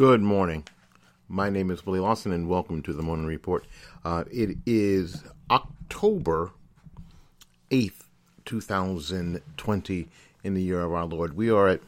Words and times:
Good 0.00 0.22
morning. 0.22 0.64
My 1.28 1.50
name 1.50 1.70
is 1.70 1.84
Willie 1.84 2.00
Lawson, 2.00 2.32
and 2.32 2.48
welcome 2.48 2.80
to 2.84 2.94
the 2.94 3.02
Morning 3.02 3.26
Report. 3.26 3.66
Uh, 4.02 4.24
it 4.32 4.56
is 4.64 5.24
October 5.50 6.52
8th, 7.70 8.04
2020, 8.46 10.08
in 10.42 10.54
the 10.54 10.62
year 10.62 10.80
of 10.80 10.94
our 10.94 11.04
Lord. 11.04 11.36
We 11.36 11.50
are 11.50 11.68
at 11.68 11.82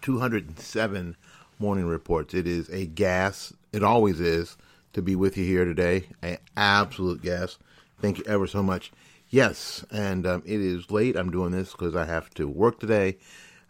207 0.00 1.16
morning 1.60 1.86
reports. 1.86 2.34
It 2.34 2.48
is 2.48 2.68
a 2.70 2.86
gas, 2.86 3.52
it 3.72 3.84
always 3.84 4.18
is, 4.18 4.56
to 4.92 5.00
be 5.00 5.14
with 5.14 5.36
you 5.36 5.44
here 5.44 5.64
today. 5.64 6.08
An 6.22 6.38
absolute 6.56 7.22
gas. 7.22 7.56
Thank 8.00 8.18
you 8.18 8.24
ever 8.26 8.48
so 8.48 8.64
much. 8.64 8.90
Yes, 9.30 9.84
and 9.92 10.26
um, 10.26 10.42
it 10.44 10.60
is 10.60 10.90
late. 10.90 11.14
I'm 11.14 11.30
doing 11.30 11.52
this 11.52 11.70
because 11.70 11.94
I 11.94 12.04
have 12.04 12.30
to 12.30 12.48
work 12.48 12.80
today. 12.80 13.18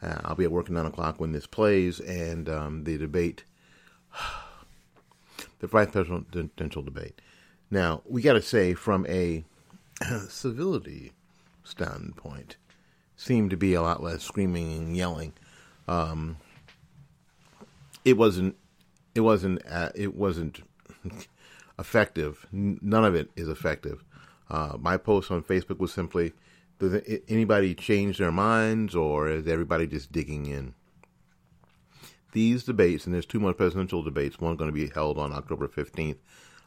Uh, 0.02 0.20
I'll 0.24 0.34
be 0.34 0.44
at 0.44 0.50
work 0.50 0.66
at 0.66 0.72
9 0.72 0.86
o'clock 0.86 1.20
when 1.20 1.32
this 1.32 1.46
plays, 1.46 2.00
and 2.00 2.48
um, 2.48 2.84
the 2.84 2.98
debate, 2.98 3.44
the 5.60 5.66
vice 5.66 5.90
presidential 5.90 6.82
debate. 6.82 7.20
Now, 7.70 8.02
we 8.04 8.20
got 8.20 8.34
to 8.34 8.42
say, 8.42 8.74
from 8.74 9.06
a 9.06 9.44
civility 10.28 11.12
standpoint, 11.64 12.56
seemed 13.16 13.50
to 13.50 13.56
be 13.56 13.74
a 13.74 13.82
lot 13.82 14.02
less 14.02 14.22
screaming 14.22 14.76
and 14.76 14.96
yelling. 14.96 15.32
Um, 15.86 16.36
it 18.04 18.16
wasn't. 18.16 18.56
It 19.14 19.20
wasn't. 19.20 19.62
Uh, 19.68 19.90
it 19.94 20.14
wasn't 20.14 20.62
effective. 21.78 22.46
None 22.50 23.04
of 23.04 23.14
it 23.14 23.30
is 23.36 23.48
effective. 23.48 24.04
Uh, 24.50 24.76
my 24.78 24.96
post 24.96 25.30
on 25.30 25.42
Facebook 25.42 25.78
was 25.78 25.92
simply: 25.92 26.32
Does 26.82 27.00
anybody 27.28 27.76
change 27.76 28.18
their 28.18 28.32
minds, 28.32 28.96
or 28.96 29.28
is 29.28 29.46
everybody 29.46 29.86
just 29.86 30.10
digging 30.10 30.46
in? 30.46 30.74
These 32.32 32.64
debates, 32.64 33.04
and 33.04 33.14
there's 33.14 33.24
two 33.24 33.38
more 33.38 33.54
presidential 33.54 34.02
debates. 34.02 34.40
One 34.40 34.56
going 34.56 34.68
to 34.68 34.74
be 34.74 34.88
held 34.88 35.16
on 35.16 35.32
October 35.32 35.68
15th. 35.68 36.16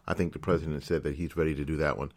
I 0.07 0.13
think 0.13 0.31
the 0.31 0.39
president 0.39 0.83
said 0.83 1.03
that 1.03 1.17
he's 1.17 1.35
ready 1.35 1.53
to 1.55 1.65
do 1.65 1.75
that 1.77 1.97
one. 1.97 2.13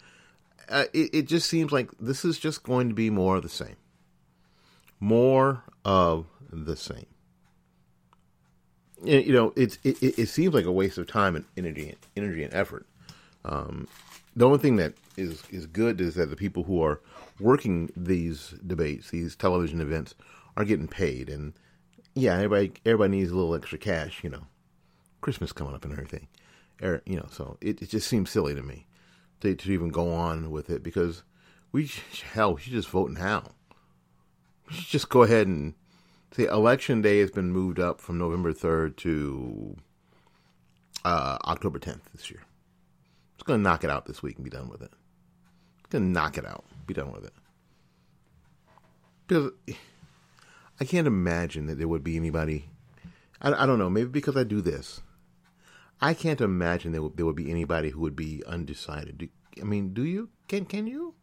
Uh, 0.68 0.84
it, 0.92 1.12
it 1.12 1.22
just 1.22 1.48
seems 1.48 1.72
like 1.72 1.90
this 1.98 2.24
is 2.24 2.38
just 2.38 2.62
going 2.62 2.88
to 2.88 2.94
be 2.94 3.10
more 3.10 3.34
of 3.34 3.42
the 3.42 3.48
same. 3.48 3.74
More 5.00 5.64
of 5.84 6.27
the 6.52 6.77
same. 6.77 7.06
You 9.02 9.33
know, 9.33 9.52
it's 9.56 9.80
it, 9.83 10.00
it 10.00 10.28
seems 10.28 10.55
like 10.55 10.66
a 10.66 10.72
waste 10.72 10.98
of 10.98 11.08
time 11.08 11.34
and 11.34 11.46
energy, 11.56 11.96
energy 12.16 12.44
and 12.44 12.55
effort. 12.55 12.86
Um, 13.44 13.88
the 14.36 14.46
only 14.46 14.58
thing 14.58 14.77
that 14.77 14.92
is 15.17 15.42
is 15.50 15.67
good 15.67 16.00
is 16.00 16.14
that 16.14 16.30
the 16.30 16.36
people 16.36 16.62
who 16.62 16.80
are 16.80 17.00
working 17.40 17.90
these 17.96 18.54
debates, 18.66 19.10
these 19.10 19.36
television 19.36 19.80
events, 19.80 20.14
are 20.56 20.64
getting 20.64 20.88
paid, 20.88 21.28
and 21.28 21.54
yeah, 22.14 22.34
everybody 22.34 22.72
everybody 22.84 23.18
needs 23.18 23.30
a 23.30 23.36
little 23.36 23.54
extra 23.54 23.78
cash, 23.78 24.22
you 24.22 24.30
know. 24.30 24.46
Christmas 25.20 25.52
coming 25.52 25.74
up 25.74 25.84
and 25.84 25.92
everything, 25.92 26.28
Er, 26.82 27.02
you 27.04 27.16
know. 27.16 27.26
So 27.30 27.56
it, 27.60 27.82
it 27.82 27.90
just 27.90 28.08
seems 28.08 28.30
silly 28.30 28.54
to 28.54 28.62
me 28.62 28.86
to 29.40 29.54
to 29.54 29.72
even 29.72 29.88
go 29.88 30.12
on 30.12 30.50
with 30.50 30.70
it 30.70 30.82
because 30.82 31.22
we 31.72 31.90
hell 32.32 32.54
we 32.54 32.60
should 32.60 32.72
just 32.72 32.88
vote 32.88 33.10
now. 33.10 33.44
We 34.68 34.76
should 34.76 34.86
just 34.86 35.08
go 35.08 35.22
ahead 35.22 35.46
and 35.46 35.74
say 36.32 36.44
election 36.44 37.02
day 37.02 37.20
has 37.20 37.30
been 37.30 37.50
moved 37.50 37.80
up 37.80 38.00
from 38.00 38.18
November 38.18 38.52
third 38.52 38.96
to 38.98 39.76
uh, 41.05 41.38
October 41.44 41.78
tenth 41.78 42.08
this 42.12 42.30
year. 42.30 42.42
It's 43.34 43.42
going 43.42 43.60
to 43.60 43.62
knock 43.62 43.84
it 43.84 43.90
out 43.90 44.06
this 44.06 44.22
week 44.22 44.36
and 44.36 44.44
be 44.44 44.50
done 44.50 44.68
with 44.68 44.82
it. 44.82 44.90
It's 45.78 45.88
going 45.90 46.05
to 46.05 46.10
knock 46.10 46.36
it 46.36 46.44
out, 46.44 46.64
be 46.88 46.94
done 46.94 47.12
with 47.12 47.24
it. 47.24 47.32
Because 49.26 49.52
I 50.80 50.84
can't 50.84 51.06
imagine 51.06 51.66
that 51.66 51.78
there 51.78 51.88
would 51.88 52.02
be 52.02 52.16
anybody. 52.16 52.70
I, 53.40 53.52
I 53.52 53.66
don't 53.66 53.78
know. 53.78 53.90
Maybe 53.90 54.08
because 54.08 54.36
I 54.36 54.44
do 54.44 54.60
this, 54.60 55.00
I 56.00 56.14
can't 56.14 56.40
imagine 56.40 56.92
there 56.92 57.02
would, 57.02 57.16
there 57.16 57.26
would 57.26 57.36
be 57.36 57.50
anybody 57.50 57.90
who 57.90 58.00
would 58.00 58.16
be 58.16 58.42
undecided. 58.46 59.18
Do, 59.18 59.28
I 59.60 59.64
mean, 59.64 59.92
do 59.92 60.04
you? 60.04 60.30
Can 60.48 60.64
can 60.64 60.86
you? 60.86 61.14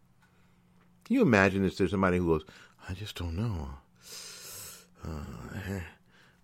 Can 1.06 1.16
you 1.16 1.22
imagine 1.22 1.66
if 1.66 1.78
there's 1.78 1.92
somebody 1.92 2.18
who 2.18 2.28
goes, 2.28 2.46
I 2.90 2.94
just 2.94 3.16
don't 3.16 3.36
know. 3.36 3.70
Uh, 5.04 5.80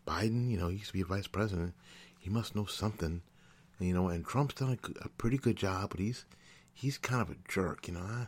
Biden, 0.07 0.49
you 0.49 0.57
know, 0.57 0.67
he 0.67 0.77
used 0.77 0.87
to 0.87 0.93
be 0.93 1.01
a 1.01 1.05
vice 1.05 1.27
president. 1.27 1.73
He 2.19 2.29
must 2.29 2.55
know 2.55 2.65
something, 2.65 3.21
you 3.79 3.93
know. 3.93 4.07
And 4.07 4.25
Trump's 4.25 4.55
done 4.55 4.77
a, 4.83 5.05
a 5.05 5.09
pretty 5.09 5.37
good 5.37 5.55
job, 5.55 5.89
but 5.91 5.99
he's 5.99 6.25
he's 6.73 6.97
kind 6.97 7.21
of 7.21 7.29
a 7.31 7.35
jerk, 7.47 7.87
you 7.87 7.95
know. 7.95 8.01
I, 8.01 8.27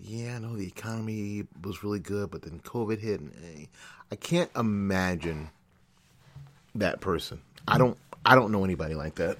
yeah, 0.00 0.38
know 0.38 0.56
the 0.56 0.66
economy 0.66 1.44
was 1.62 1.82
really 1.82 1.98
good, 1.98 2.30
but 2.30 2.42
then 2.42 2.60
COVID 2.60 2.98
hit, 2.98 3.20
and 3.20 3.32
eh, 3.44 3.64
I 4.12 4.16
can't 4.16 4.50
imagine 4.56 5.50
that 6.74 7.00
person. 7.00 7.40
I 7.66 7.78
don't. 7.78 7.98
I 8.24 8.34
don't 8.34 8.52
know 8.52 8.64
anybody 8.64 8.94
like 8.94 9.16
that. 9.16 9.38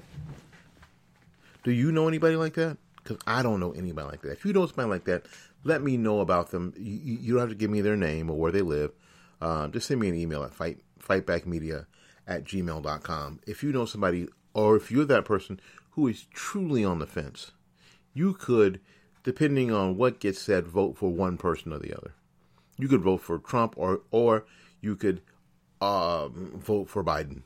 Do 1.65 1.73
you 1.73 1.93
know 1.93 2.09
anybody 2.09 2.37
like 2.37 2.55
that? 2.55 2.77
Because 2.97 3.19
I 3.27 3.43
don't 3.43 3.61
know 3.61 3.73
anybody 3.73 4.09
like 4.09 4.23
that. 4.23 4.33
If 4.33 4.45
you 4.45 4.53
know 4.53 4.67
somebody 4.67 4.89
like 4.89 5.05
that, 5.05 5.27
let 5.65 5.83
me 5.83 5.97
know 5.97 6.21
about 6.21 6.51
them. 6.51 6.73
You, 6.77 6.99
you 7.03 7.19
you 7.19 7.33
don't 7.35 7.41
have 7.41 7.49
to 7.51 7.55
give 7.55 7.71
me 7.71 7.81
their 7.81 7.97
name 7.97 8.31
or 8.31 8.37
where 8.37 8.53
they 8.53 8.63
live. 8.63 8.93
Um, 9.41 9.73
just 9.73 9.87
send 9.87 10.01
me 10.01 10.09
an 10.09 10.15
email 10.15 10.43
at 10.43 10.55
fight 10.55 10.79
fightbackmedia 11.01 11.87
at 12.27 12.45
gmail.com. 12.45 13.41
If 13.47 13.63
you 13.63 13.73
know 13.73 13.87
somebody, 13.87 14.29
or 14.55 14.77
if 14.77 14.91
you're 14.91 15.05
that 15.07 15.25
person 15.25 15.61
who 15.91 16.07
is 16.09 16.27
truly 16.33 16.85
on 16.85 16.99
the 16.99 17.07
fence, 17.07 17.53
you 18.15 18.35
could, 18.35 18.81
depending 19.29 19.71
on 19.71 19.99
what 19.99 20.21
gets 20.21 20.41
said, 20.41 20.67
vote 20.67 20.97
for 20.97 21.11
one 21.11 21.37
person 21.37 21.71
or 21.71 21.79
the 21.79 21.95
other. 21.95 22.15
You 22.79 22.89
could 22.89 23.03
vote 23.03 23.19
for 23.19 23.39
Trump, 23.39 23.75
or 23.77 24.01
or 24.11 24.47
you 24.81 24.97
could 24.97 25.21
um, 25.83 26.59
vote 26.59 26.89
for 26.89 27.05
Biden. 27.05 27.43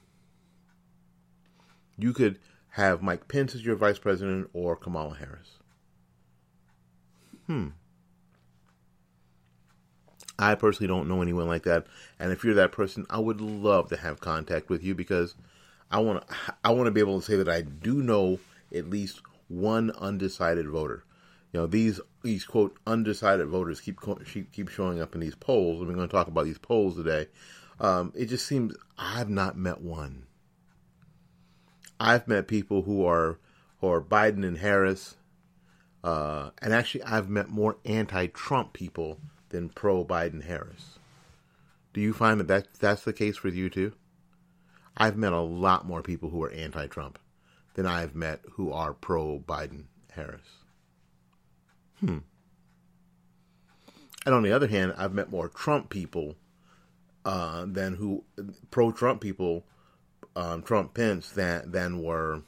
You 1.98 2.12
could 2.12 2.38
have 2.70 3.02
Mike 3.02 3.26
Pence 3.26 3.56
as 3.56 3.64
your 3.64 3.74
vice 3.74 3.98
president 3.98 4.48
or 4.52 4.76
Kamala 4.76 5.16
Harris. 5.16 5.58
Hmm. 7.48 7.70
I 10.38 10.54
personally 10.54 10.86
don't 10.86 11.08
know 11.08 11.20
anyone 11.20 11.48
like 11.48 11.64
that, 11.64 11.88
and 12.20 12.30
if 12.30 12.44
you're 12.44 12.54
that 12.54 12.70
person, 12.70 13.06
I 13.10 13.18
would 13.18 13.40
love 13.40 13.88
to 13.88 13.96
have 13.96 14.20
contact 14.20 14.70
with 14.70 14.84
you 14.84 14.94
because 14.94 15.34
I 15.90 15.98
want 15.98 16.28
to. 16.28 16.34
I 16.62 16.70
want 16.70 16.86
to 16.86 16.92
be 16.92 17.00
able 17.00 17.20
to 17.20 17.26
say 17.26 17.34
that 17.38 17.48
I 17.48 17.62
do 17.62 18.04
know 18.04 18.38
at 18.72 18.88
least 18.88 19.20
one 19.48 19.90
undecided 19.98 20.68
voter. 20.68 21.02
You 21.52 21.60
know, 21.60 21.66
these 21.66 22.00
these 22.22 22.44
quote 22.44 22.78
undecided 22.86 23.46
voters 23.48 23.80
keep 23.80 24.00
keep 24.52 24.68
showing 24.68 25.02
up 25.02 25.14
in 25.14 25.20
these 25.20 25.34
polls, 25.34 25.80
and 25.80 25.88
we're 25.88 25.94
going 25.94 26.08
to 26.08 26.12
talk 26.12 26.28
about 26.28 26.46
these 26.46 26.58
polls 26.58 26.96
today. 26.96 27.28
Um, 27.78 28.12
it 28.16 28.26
just 28.26 28.46
seems 28.46 28.74
I've 28.96 29.28
not 29.28 29.56
met 29.56 29.80
one. 29.82 30.24
I've 32.00 32.26
met 32.26 32.48
people 32.48 32.82
who 32.82 33.04
are 33.04 33.38
who 33.80 33.88
are 33.88 34.00
Biden 34.00 34.46
and 34.46 34.58
Harris, 34.58 35.16
uh, 36.02 36.50
and 36.62 36.72
actually 36.72 37.02
I've 37.02 37.28
met 37.28 37.48
more 37.48 37.76
anti-Trump 37.84 38.72
people 38.72 39.18
than 39.50 39.68
pro-Biden 39.68 40.44
Harris. 40.44 40.98
Do 41.92 42.00
you 42.00 42.14
find 42.14 42.40
that, 42.40 42.48
that 42.48 42.74
that's 42.80 43.04
the 43.04 43.12
case 43.12 43.42
with 43.42 43.54
you 43.54 43.68
too? 43.68 43.92
I've 44.96 45.16
met 45.16 45.34
a 45.34 45.40
lot 45.40 45.86
more 45.86 46.02
people 46.02 46.30
who 46.30 46.42
are 46.44 46.50
anti-Trump 46.50 47.18
than 47.74 47.86
I've 47.86 48.14
met 48.14 48.40
who 48.52 48.72
are 48.72 48.94
pro-Biden 48.94 49.84
Harris. 50.12 50.61
Hmm. 52.04 52.18
And 54.26 54.34
on 54.34 54.42
the 54.42 54.52
other 54.52 54.66
hand, 54.66 54.94
I've 54.96 55.14
met 55.14 55.30
more 55.30 55.48
Trump 55.48 55.88
people 55.88 56.36
uh, 57.24 57.64
than 57.66 57.94
who 57.94 58.24
pro-Trump 58.70 59.20
people, 59.20 59.64
um, 60.34 60.62
Trump 60.62 60.94
Pence 60.94 61.30
than 61.30 61.70
than 61.70 62.02
were 62.02 62.42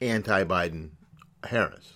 anti-Biden 0.00 0.90
Harris. 1.44 1.94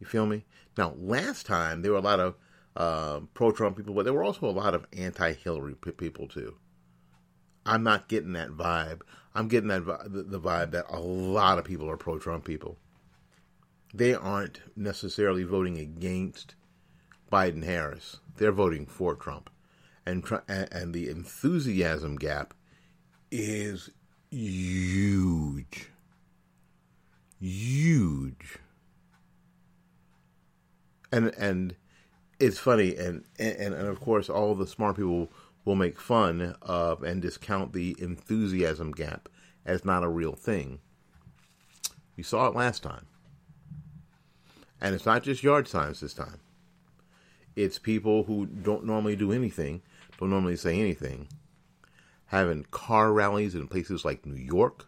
You 0.00 0.06
feel 0.06 0.26
me? 0.26 0.44
Now, 0.76 0.94
last 0.98 1.46
time 1.46 1.82
there 1.82 1.92
were 1.92 1.98
a 1.98 2.02
lot 2.02 2.20
of 2.20 2.34
uh, 2.76 3.20
pro-Trump 3.34 3.76
people, 3.76 3.94
but 3.94 4.04
there 4.04 4.12
were 4.12 4.24
also 4.24 4.46
a 4.46 4.50
lot 4.50 4.74
of 4.74 4.84
anti-Hillary 4.92 5.76
p- 5.76 5.92
people 5.92 6.28
too. 6.28 6.56
I'm 7.64 7.82
not 7.82 8.08
getting 8.08 8.32
that 8.34 8.50
vibe. 8.50 9.00
I'm 9.34 9.48
getting 9.48 9.68
that 9.68 9.82
vi- 9.82 10.02
the, 10.06 10.40
vibe 10.40 10.72
that 10.72 10.86
a 10.88 11.00
lot 11.00 11.58
of 11.58 11.64
people 11.64 11.88
are 11.88 11.96
pro-Trump 11.96 12.44
people. 12.44 12.76
They 13.96 14.12
aren't 14.14 14.60
necessarily 14.76 15.42
voting 15.42 15.78
against 15.78 16.54
Biden 17.32 17.64
Harris. 17.64 18.18
They're 18.36 18.52
voting 18.52 18.84
for 18.84 19.14
Trump, 19.14 19.48
and 20.04 20.22
and, 20.46 20.92
the 20.92 21.08
enthusiasm 21.08 22.16
gap 22.16 22.52
is 23.30 23.88
huge, 24.30 25.88
huge. 27.40 28.58
And 31.10 31.28
and 31.38 31.74
it's 32.38 32.58
funny, 32.58 32.96
and 32.96 33.24
and 33.38 33.72
and 33.72 33.88
of 33.88 33.98
course, 34.00 34.28
all 34.28 34.54
the 34.54 34.66
smart 34.66 34.96
people 34.96 35.30
will 35.64 35.74
make 35.74 35.98
fun 35.98 36.54
of 36.60 37.02
and 37.02 37.22
discount 37.22 37.72
the 37.72 37.96
enthusiasm 37.98 38.92
gap 38.92 39.30
as 39.64 39.86
not 39.86 40.04
a 40.04 40.08
real 40.08 40.34
thing. 40.34 40.80
We 42.14 42.22
saw 42.22 42.48
it 42.48 42.54
last 42.54 42.82
time. 42.82 43.06
And 44.80 44.94
it's 44.94 45.06
not 45.06 45.22
just 45.22 45.42
yard 45.42 45.68
signs 45.68 46.00
this 46.00 46.14
time. 46.14 46.40
It's 47.54 47.78
people 47.78 48.24
who 48.24 48.46
don't 48.46 48.84
normally 48.84 49.16
do 49.16 49.32
anything, 49.32 49.82
don't 50.20 50.30
normally 50.30 50.56
say 50.56 50.78
anything, 50.78 51.28
having 52.26 52.66
car 52.70 53.12
rallies 53.12 53.54
in 53.54 53.66
places 53.66 54.04
like 54.04 54.26
New 54.26 54.34
York, 54.34 54.86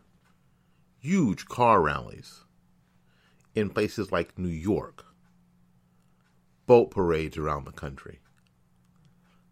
huge 0.98 1.46
car 1.46 1.80
rallies 1.80 2.44
in 3.54 3.70
places 3.70 4.12
like 4.12 4.38
New 4.38 4.48
York, 4.48 5.06
boat 6.66 6.90
parades 6.90 7.38
around 7.38 7.64
the 7.64 7.72
country, 7.72 8.18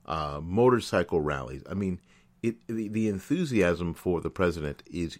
uh, 0.04 0.40
motorcycle 0.42 1.22
rallies. 1.22 1.62
I 1.70 1.72
mean, 1.72 2.00
it 2.42 2.66
the, 2.66 2.88
the 2.88 3.08
enthusiasm 3.08 3.94
for 3.94 4.20
the 4.20 4.30
president 4.30 4.82
is 4.90 5.18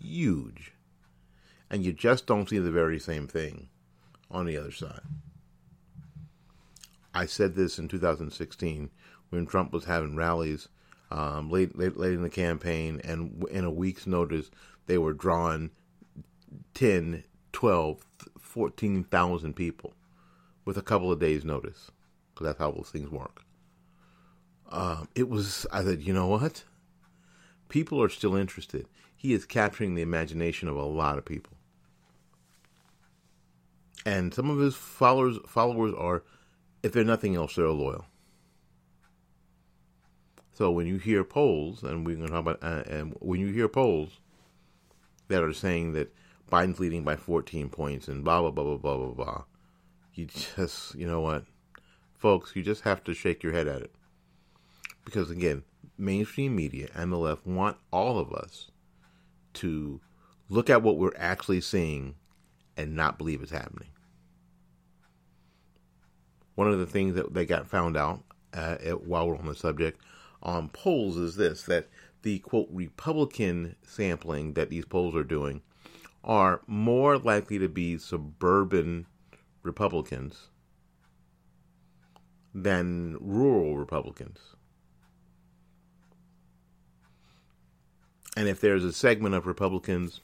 huge, 0.00 0.72
and 1.70 1.84
you 1.84 1.92
just 1.92 2.26
don't 2.26 2.48
see 2.48 2.58
the 2.58 2.72
very 2.72 2.98
same 2.98 3.28
thing 3.28 3.68
on 4.30 4.46
the 4.46 4.56
other 4.56 4.72
side. 4.72 5.00
I 7.14 7.26
said 7.26 7.54
this 7.54 7.78
in 7.78 7.88
2016 7.88 8.90
when 9.30 9.46
Trump 9.46 9.72
was 9.72 9.84
having 9.84 10.16
rallies 10.16 10.68
um, 11.10 11.50
late, 11.50 11.78
late 11.78 11.96
late 11.96 12.14
in 12.14 12.22
the 12.22 12.30
campaign, 12.30 13.00
and 13.04 13.44
in 13.50 13.64
a 13.64 13.70
week's 13.70 14.06
notice, 14.06 14.50
they 14.86 14.98
were 14.98 15.12
drawing 15.12 15.70
10, 16.74 17.24
12, 17.52 18.06
14,000 18.40 19.54
people 19.54 19.94
with 20.64 20.76
a 20.76 20.82
couple 20.82 21.12
of 21.12 21.20
days' 21.20 21.44
notice, 21.44 21.90
because 22.34 22.46
that's 22.46 22.58
how 22.58 22.72
those 22.72 22.90
things 22.90 23.10
work. 23.10 23.42
Um, 24.70 25.08
it 25.14 25.28
was, 25.28 25.66
I 25.72 25.84
said, 25.84 26.02
you 26.02 26.12
know 26.12 26.26
what? 26.26 26.64
People 27.68 28.02
are 28.02 28.08
still 28.08 28.34
interested. 28.34 28.86
He 29.14 29.32
is 29.32 29.44
capturing 29.44 29.94
the 29.94 30.02
imagination 30.02 30.68
of 30.68 30.76
a 30.76 30.82
lot 30.82 31.18
of 31.18 31.24
people. 31.24 31.55
And 34.06 34.32
some 34.32 34.48
of 34.50 34.58
his 34.58 34.76
followers 34.76 35.36
followers 35.48 35.92
are, 35.98 36.22
if 36.84 36.92
they're 36.92 37.02
nothing 37.02 37.34
else, 37.34 37.56
they're 37.56 37.68
loyal. 37.68 38.06
So 40.52 40.70
when 40.70 40.86
you 40.86 40.98
hear 40.98 41.24
polls, 41.24 41.82
and 41.82 42.06
we're 42.06 42.14
going 42.14 42.28
to 42.28 42.32
talk 42.32 42.46
about, 42.46 42.62
uh, 42.62 42.84
and 42.88 43.16
when 43.18 43.40
you 43.40 43.48
hear 43.48 43.66
polls 43.66 44.20
that 45.26 45.42
are 45.42 45.52
saying 45.52 45.94
that 45.94 46.14
Biden's 46.50 46.78
leading 46.78 47.02
by 47.02 47.16
14 47.16 47.68
points 47.68 48.06
and 48.06 48.22
blah 48.22 48.40
blah 48.40 48.52
blah 48.52 48.62
blah 48.62 48.76
blah 48.76 48.96
blah 48.96 49.24
blah, 49.24 49.42
you 50.14 50.26
just, 50.26 50.94
you 50.94 51.08
know 51.08 51.20
what, 51.20 51.44
folks, 52.16 52.54
you 52.54 52.62
just 52.62 52.82
have 52.82 53.02
to 53.04 53.12
shake 53.12 53.42
your 53.42 53.54
head 53.54 53.66
at 53.66 53.82
it, 53.82 53.92
because 55.04 55.32
again, 55.32 55.64
mainstream 55.98 56.54
media 56.54 56.88
and 56.94 57.12
the 57.12 57.18
left 57.18 57.44
want 57.44 57.76
all 57.92 58.20
of 58.20 58.32
us 58.32 58.70
to 59.54 60.00
look 60.48 60.70
at 60.70 60.82
what 60.82 60.96
we're 60.96 61.10
actually 61.16 61.60
seeing 61.60 62.14
and 62.76 62.94
not 62.94 63.18
believe 63.18 63.42
it's 63.42 63.50
happening. 63.50 63.88
One 66.54 66.68
of 66.68 66.78
the 66.78 66.86
things 66.86 67.14
that 67.14 67.34
they 67.34 67.44
got 67.44 67.68
found 67.68 67.96
out 67.96 68.22
uh, 68.54 68.76
while 68.92 69.28
we're 69.28 69.36
on 69.36 69.46
the 69.46 69.54
subject 69.54 70.00
on 70.42 70.68
polls 70.68 71.16
is 71.16 71.36
this 71.36 71.62
that 71.64 71.88
the 72.22 72.38
quote 72.40 72.68
Republican 72.70 73.76
sampling 73.82 74.54
that 74.54 74.70
these 74.70 74.84
polls 74.84 75.14
are 75.14 75.24
doing 75.24 75.62
are 76.24 76.60
more 76.66 77.18
likely 77.18 77.58
to 77.58 77.68
be 77.68 77.98
suburban 77.98 79.06
Republicans 79.62 80.48
than 82.54 83.16
rural 83.20 83.76
Republicans. 83.76 84.40
And 88.36 88.48
if 88.48 88.60
there's 88.60 88.84
a 88.84 88.92
segment 88.92 89.34
of 89.34 89.46
Republicans 89.46 90.20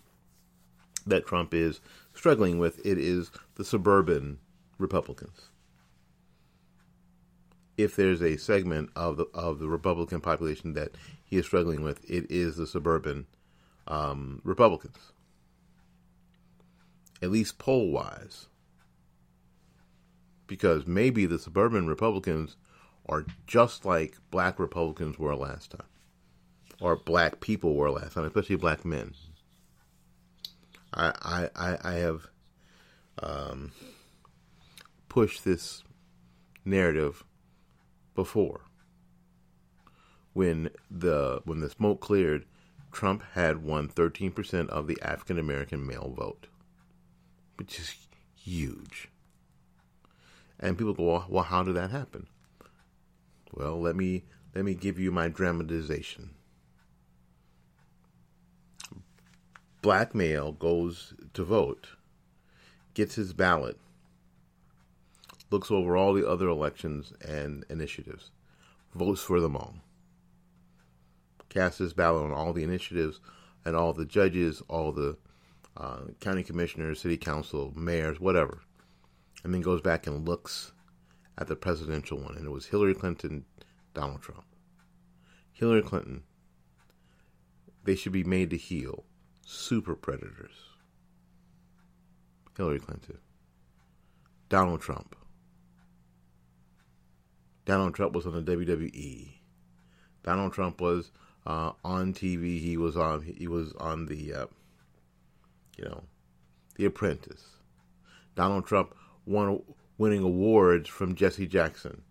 that 1.07 1.27
Trump 1.27 1.55
is 1.55 1.81
struggling 2.15 2.59
with, 2.59 2.85
it 2.85 2.99
is 2.99 3.31
the 3.55 3.65
suburban 3.65 4.39
Republicans. 4.79 5.49
If 7.79 7.97
there's 7.97 8.23
a 8.23 8.37
segment 8.37 8.91
of 8.95 9.17
the 9.17 9.27
of 9.33 9.59
the 9.59 9.69
Republican 9.69 10.21
population 10.21 10.75
that 10.75 10.93
he 11.25 11.39
is 11.39 11.47
struggling 11.47 11.83
with, 11.83 12.09
it 12.09 12.31
is 12.31 12.57
the 12.57 12.67
suburban 12.67 13.27
um, 13.87 14.41
Republicans. 14.45 15.13
At 17.23 17.31
least 17.31 17.59
poll 17.59 17.91
wise, 17.91 18.49
because 20.47 20.87
maybe 20.87 21.25
the 21.25 21.39
suburban 21.39 21.87
Republicans 21.87 22.57
are 23.07 23.25
just 23.47 23.85
like 23.85 24.17
black 24.31 24.59
Republicans 24.59 25.19
were 25.19 25.35
last 25.35 25.71
time, 25.71 25.87
or 26.81 26.97
black 26.97 27.41
people 27.41 27.75
were 27.75 27.91
last 27.91 28.15
time, 28.15 28.25
especially 28.25 28.57
black 28.57 28.85
men. 28.85 29.15
I 30.95 31.49
I 31.55 31.79
I 31.83 31.93
have 31.95 32.29
um, 33.23 33.73
pushed 35.09 35.45
this 35.45 35.83
narrative 36.65 37.25
before. 38.15 38.63
When 40.33 40.71
the 40.91 41.41
when 41.45 41.61
the 41.61 41.71
smoke 41.71 42.01
cleared, 42.01 42.47
Trump 42.91 43.23
had 43.33 43.63
won 43.63 43.89
13% 43.89 44.69
of 44.69 44.87
the 44.87 44.99
African 45.03 45.39
American 45.39 45.87
male 45.87 46.15
vote, 46.17 46.47
which 47.57 47.79
is 47.79 47.95
huge. 48.35 49.09
And 50.59 50.79
people 50.79 50.95
go, 50.95 51.25
"Well, 51.29 51.45
how 51.45 51.63
did 51.63 51.77
that 51.77 51.91
happen?" 51.91 52.29
Well, 53.53 53.81
let 53.81 53.97
me 53.97 54.25
let 54.55 54.65
me 54.65 54.75
give 54.75 54.99
you 54.99 55.11
my 55.11 55.29
dramatization. 55.29 56.31
Black 59.83 60.15
male 60.15 60.53
goes 60.53 61.13
to 61.35 61.43
vote, 61.43 61.89
gets 62.95 63.17
his 63.17 63.33
ballot, 63.33 63.77
looks 65.51 65.73
over 65.73 65.97
all 65.97 66.15
the 66.15 66.29
other 66.29 66.49
elections 66.49 67.13
and 67.27 67.65
initiatives, 67.69 68.31
votes 68.95 69.21
for 69.21 69.41
them 69.41 69.57
all, 69.57 69.75
casts 71.49 71.79
his 71.79 71.93
ballot 71.93 72.23
on 72.23 72.33
all 72.33 72.53
the 72.53 72.63
initiatives 72.63 73.19
and 73.65 73.75
all 73.75 73.93
the 73.93 74.05
judges, 74.05 74.63
all 74.69 74.93
the 74.93 75.17
uh, 75.77 76.03
county 76.21 76.45
commissioners, 76.45 77.01
city 77.01 77.17
council, 77.17 77.73
mayors, 77.75 78.21
whatever, 78.21 78.61
and 79.43 79.53
then 79.53 79.63
goes 79.63 79.81
back 79.81 80.07
and 80.07 80.29
looks 80.29 80.71
at 81.39 81.49
the 81.49 81.57
presidential 81.57 82.19
one, 82.19 82.37
and 82.37 82.47
it 82.47 82.51
was 82.51 82.67
Hillary 82.67 82.95
Clinton, 82.95 83.45
Donald 83.95 84.23
Trump. 84.23 84.45
Hillary 85.51 85.83
Clinton, 85.83 86.23
they 87.83 87.97
should 87.97 88.13
be 88.13 88.23
made 88.23 88.51
to 88.51 88.57
heel. 88.57 89.05
Super 89.45 89.95
predators. 89.95 90.55
Hillary 92.57 92.81
Clinton. 92.81 93.19
Donald 94.49 94.81
Trump. 94.81 95.17
Donald 97.65 97.95
Trump 97.95 98.13
was 98.13 98.27
on 98.27 98.35
the 98.35 98.43
WWE. 98.43 99.35
Donald 100.23 100.53
Trump 100.53 100.81
was 100.81 101.11
uh, 101.47 101.73
on 101.85 102.13
TV. 102.13 102.61
He 102.61 102.77
was 102.77 102.97
on. 102.97 103.23
He 103.23 103.49
was 103.49 103.73
on 103.79 104.07
the, 104.07 104.35
uh, 104.35 104.47
you 105.77 105.85
know, 105.85 106.03
The 106.77 106.85
Apprentice. 106.85 107.45
Donald 108.35 108.67
Trump 108.67 108.95
won 109.27 109.63
winning 109.99 110.23
awards 110.23 110.89
from 110.89 111.15
Jesse 111.15 111.47
Jackson, 111.47 112.03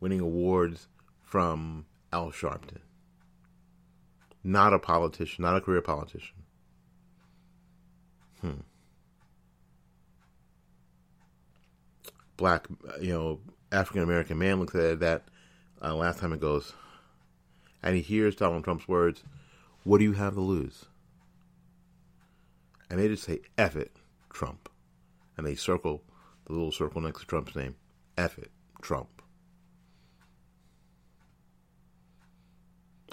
winning 0.00 0.20
awards 0.20 0.88
from 1.22 1.86
Al 2.12 2.30
Sharpton. 2.30 2.80
Not 4.42 4.72
a 4.72 4.78
politician, 4.78 5.42
not 5.42 5.56
a 5.56 5.60
career 5.60 5.80
politician. 5.80 6.43
Hmm. 8.44 8.60
Black, 12.36 12.66
you 13.00 13.14
know, 13.14 13.40
African 13.72 14.02
American 14.02 14.36
man 14.36 14.60
looks 14.60 14.74
at 14.74 15.00
that 15.00 15.22
uh, 15.80 15.94
last 15.94 16.18
time 16.18 16.34
it 16.34 16.40
goes, 16.40 16.74
and 17.82 17.96
he 17.96 18.02
hears 18.02 18.36
Donald 18.36 18.62
Trump's 18.62 18.86
words, 18.86 19.24
What 19.84 19.96
do 19.96 20.04
you 20.04 20.12
have 20.12 20.34
to 20.34 20.42
lose? 20.42 20.84
And 22.90 23.00
they 23.00 23.08
just 23.08 23.24
say, 23.24 23.40
F 23.56 23.76
it, 23.76 23.96
Trump. 24.28 24.68
And 25.38 25.46
they 25.46 25.54
circle 25.54 26.02
the 26.44 26.52
little 26.52 26.70
circle 26.70 27.00
next 27.00 27.20
to 27.20 27.26
Trump's 27.26 27.56
name, 27.56 27.76
F 28.18 28.36
it, 28.36 28.50
Trump. 28.82 29.22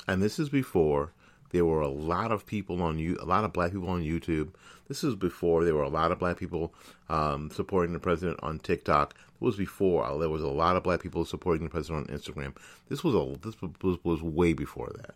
And 0.09 0.21
this 0.21 0.39
is 0.39 0.49
before 0.49 1.13
there 1.51 1.65
were 1.65 1.81
a 1.81 1.87
lot 1.87 2.31
of 2.31 2.45
people 2.45 2.81
on 2.81 2.97
you, 2.99 3.17
a 3.21 3.25
lot 3.25 3.43
of 3.43 3.53
black 3.53 3.71
people 3.71 3.89
on 3.89 4.03
YouTube. 4.03 4.53
This 4.87 5.03
is 5.03 5.15
before 5.15 5.63
there 5.63 5.75
were 5.75 5.83
a 5.83 5.89
lot 5.89 6.11
of 6.11 6.19
black 6.19 6.37
people 6.37 6.73
um, 7.09 7.49
supporting 7.51 7.93
the 7.93 7.99
president 7.99 8.39
on 8.41 8.59
TikTok. 8.59 9.13
It 9.13 9.41
was 9.43 9.55
before 9.55 10.05
uh, 10.05 10.17
there 10.17 10.29
was 10.29 10.43
a 10.43 10.47
lot 10.47 10.75
of 10.75 10.83
black 10.83 11.01
people 11.01 11.25
supporting 11.25 11.63
the 11.63 11.69
president 11.69 12.09
on 12.09 12.17
Instagram. 12.17 12.55
This 12.89 13.03
was 13.03 13.15
a 13.15 13.39
this 13.39 13.55
was, 13.61 13.97
was 14.03 14.21
way 14.21 14.53
before 14.53 14.91
that. 14.97 15.15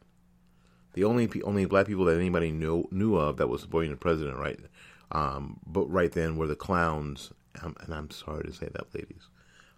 The 0.93 1.03
only 1.03 1.29
only 1.43 1.65
black 1.65 1.87
people 1.87 2.05
that 2.05 2.17
anybody 2.17 2.51
knew 2.51 2.87
knew 2.91 3.15
of 3.15 3.37
that 3.37 3.47
was 3.47 3.61
supporting 3.61 3.91
the 3.91 3.97
president, 3.97 4.37
right? 4.37 4.59
Um, 5.11 5.59
but 5.67 5.85
right 5.91 6.11
then 6.11 6.37
were 6.37 6.47
the 6.47 6.55
clowns, 6.55 7.31
um, 7.61 7.75
and 7.81 7.93
I'm 7.93 8.09
sorry 8.11 8.43
to 8.43 8.53
say 8.53 8.69
that, 8.73 8.93
ladies. 8.93 9.29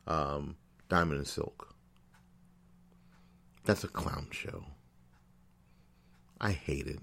Um, 0.05 0.55
Diamond 0.89 1.17
and 1.19 1.27
Silk. 1.27 1.75
That's 3.65 3.83
a 3.83 3.89
clown 3.89 4.27
show. 4.31 4.63
I 6.39 6.51
hate 6.51 6.87
it. 6.87 6.99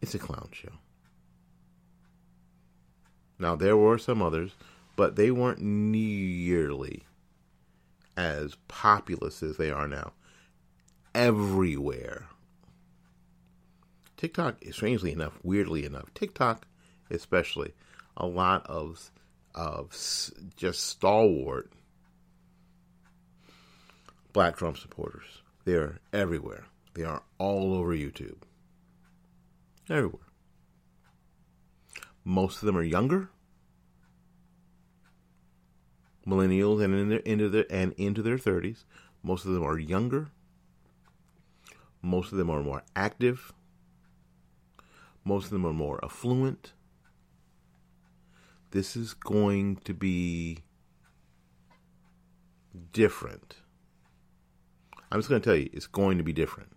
It's 0.00 0.14
a 0.14 0.18
clown 0.18 0.48
show. 0.52 0.72
Now, 3.38 3.56
there 3.56 3.76
were 3.76 3.98
some 3.98 4.22
others, 4.22 4.52
but 4.96 5.16
they 5.16 5.30
weren't 5.30 5.60
nearly 5.60 7.04
as 8.16 8.56
populous 8.66 9.42
as 9.42 9.56
they 9.56 9.70
are 9.70 9.86
now. 9.86 10.12
Everywhere. 11.14 12.26
TikTok, 14.16 14.64
strangely 14.72 15.12
enough, 15.12 15.38
weirdly 15.42 15.84
enough, 15.84 16.12
TikTok 16.14 16.66
especially, 17.10 17.72
a 18.16 18.26
lot 18.26 18.66
of 18.66 19.10
of 19.54 19.90
just 20.56 20.86
stalwart 20.86 21.72
black 24.32 24.56
Trump 24.56 24.76
supporters. 24.78 25.42
They're 25.64 25.98
everywhere. 26.12 26.66
They 26.98 27.04
are 27.04 27.22
all 27.38 27.74
over 27.74 27.94
YouTube. 27.94 28.38
Everywhere. 29.88 30.26
Most 32.24 32.56
of 32.56 32.66
them 32.66 32.76
are 32.76 32.82
younger. 32.82 33.30
Millennials 36.26 36.82
and 36.82 36.92
in 36.92 37.08
their, 37.08 37.20
into 37.20 37.48
their 37.48 37.66
and 37.70 37.92
into 37.92 38.20
their 38.20 38.36
thirties. 38.36 38.84
Most 39.22 39.44
of 39.44 39.52
them 39.52 39.62
are 39.62 39.78
younger. 39.78 40.32
Most 42.02 42.32
of 42.32 42.38
them 42.38 42.50
are 42.50 42.64
more 42.64 42.82
active. 42.96 43.52
Most 45.24 45.44
of 45.44 45.50
them 45.50 45.64
are 45.64 45.72
more 45.72 46.04
affluent. 46.04 46.72
This 48.72 48.96
is 48.96 49.14
going 49.14 49.76
to 49.84 49.94
be 49.94 50.64
different. 52.92 53.58
I'm 55.12 55.20
just 55.20 55.28
going 55.28 55.40
to 55.40 55.48
tell 55.48 55.56
you, 55.56 55.70
it's 55.72 55.86
going 55.86 56.18
to 56.18 56.24
be 56.24 56.32
different. 56.32 56.72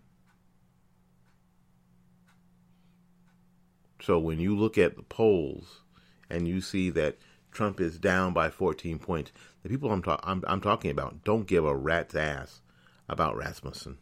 So 4.02 4.18
when 4.18 4.40
you 4.40 4.56
look 4.56 4.78
at 4.78 4.96
the 4.96 5.04
polls 5.04 5.82
and 6.30 6.48
you 6.48 6.60
see 6.60 6.90
that 6.92 7.18
Trump 7.52 7.80
is 7.80 8.00
down 8.00 8.34
by 8.34 8.50
14 8.50 8.98
points, 8.98 9.32
the 9.62 9.70
people 9.70 9.92
I'm, 9.92 10.02
ta- 10.02 10.20
I'm, 10.24 10.44
I'm 10.48 10.62
talking 10.62 10.92
about 10.92 11.24
don't 11.24 11.48
give 11.48 11.66
a 11.66 11.76
rat's 11.76 12.16
ass 12.16 12.62
about 13.08 13.36
Rasmussen. 13.36 13.98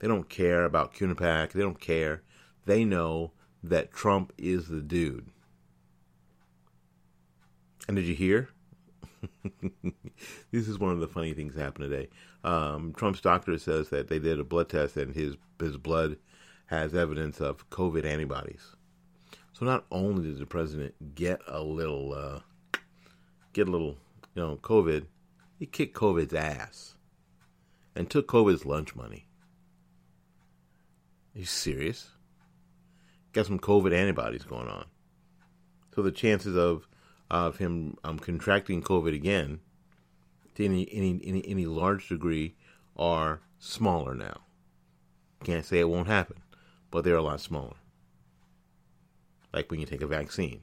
They 0.00 0.08
don't 0.08 0.28
care 0.28 0.64
about 0.64 0.94
Quinnipiac. 0.94 1.52
They 1.52 1.62
don't 1.62 1.80
care. 1.80 2.22
They 2.66 2.84
know 2.84 3.32
that 3.62 3.92
Trump 3.92 4.32
is 4.36 4.68
the 4.68 4.80
dude. 4.80 5.26
And 7.86 7.96
did 7.96 8.06
you 8.06 8.14
hear? 8.14 8.48
this 10.50 10.68
is 10.68 10.78
one 10.78 10.92
of 10.92 11.00
the 11.00 11.08
funny 11.08 11.34
things 11.34 11.54
that 11.54 11.62
happened 11.62 11.90
today. 11.90 12.08
Um, 12.42 12.92
Trump's 12.96 13.20
doctor 13.20 13.58
says 13.58 13.90
that 13.90 14.08
they 14.08 14.18
did 14.18 14.40
a 14.40 14.44
blood 14.44 14.68
test 14.68 14.96
and 14.96 15.14
his 15.14 15.36
his 15.60 15.76
blood 15.76 16.16
has 16.66 16.94
evidence 16.94 17.40
of 17.40 17.68
COVID 17.70 18.04
antibodies. 18.04 18.74
So 19.54 19.64
not 19.64 19.86
only 19.92 20.28
did 20.28 20.38
the 20.38 20.46
president 20.46 21.14
get 21.14 21.40
a 21.46 21.62
little 21.62 22.12
uh, 22.12 22.78
get 23.52 23.68
a 23.68 23.70
little 23.70 23.96
you 24.34 24.42
know 24.42 24.56
COVID, 24.56 25.06
he 25.60 25.66
kicked 25.66 25.96
COVID's 25.96 26.34
ass 26.34 26.96
and 27.94 28.10
took 28.10 28.26
COVID's 28.26 28.66
lunch 28.66 28.96
money. 28.96 29.28
Are 31.34 31.38
you 31.38 31.44
serious? 31.44 32.10
Got 33.32 33.46
some 33.46 33.60
COVID 33.60 33.94
antibodies 33.94 34.42
going 34.42 34.68
on. 34.68 34.86
So 35.94 36.02
the 36.02 36.10
chances 36.10 36.56
of 36.56 36.88
of 37.30 37.58
him 37.58 37.96
um, 38.02 38.18
contracting 38.18 38.82
COVID 38.82 39.14
again 39.14 39.60
to 40.56 40.64
any, 40.64 40.88
any 40.92 41.20
any 41.24 41.46
any 41.46 41.66
large 41.66 42.08
degree 42.08 42.56
are 42.96 43.40
smaller 43.60 44.16
now. 44.16 44.40
Can't 45.44 45.64
say 45.64 45.78
it 45.78 45.88
won't 45.88 46.08
happen, 46.08 46.38
but 46.90 47.04
they're 47.04 47.14
a 47.14 47.22
lot 47.22 47.40
smaller. 47.40 47.76
Like 49.54 49.70
when 49.70 49.80
you 49.80 49.86
take 49.86 50.02
a 50.02 50.06
vaccine. 50.06 50.60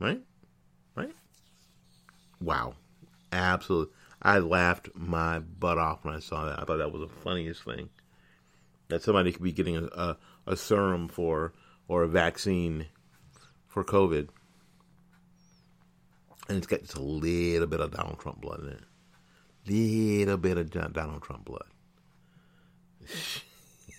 Right? 0.00 0.22
Right? 0.94 1.12
Wow. 2.40 2.74
Absolutely. 3.32 3.92
I 4.22 4.38
laughed 4.38 4.88
my 4.94 5.40
butt 5.40 5.76
off 5.76 6.04
when 6.04 6.14
I 6.14 6.20
saw 6.20 6.46
that. 6.46 6.58
I 6.58 6.64
thought 6.64 6.78
that 6.78 6.92
was 6.92 7.02
the 7.02 7.14
funniest 7.22 7.64
thing. 7.64 7.90
That 8.88 9.02
somebody 9.02 9.32
could 9.32 9.42
be 9.42 9.52
getting 9.52 9.76
a, 9.76 9.84
a, 9.84 10.16
a 10.46 10.56
serum 10.56 11.08
for 11.08 11.52
or 11.88 12.04
a 12.04 12.08
vaccine 12.08 12.86
for 13.66 13.84
COVID 13.84 14.28
and 16.48 16.58
it's 16.58 16.66
got 16.66 16.80
just 16.80 16.94
a 16.94 17.02
little 17.02 17.66
bit 17.66 17.80
of 17.80 17.92
Donald 17.92 18.20
Trump 18.20 18.40
blood 18.40 18.60
in 18.60 18.68
it. 18.68 18.82
Little 19.68 20.36
bit 20.36 20.58
of 20.58 20.70
Donald 20.92 21.22
Trump 21.22 21.44
blood. 21.44 21.66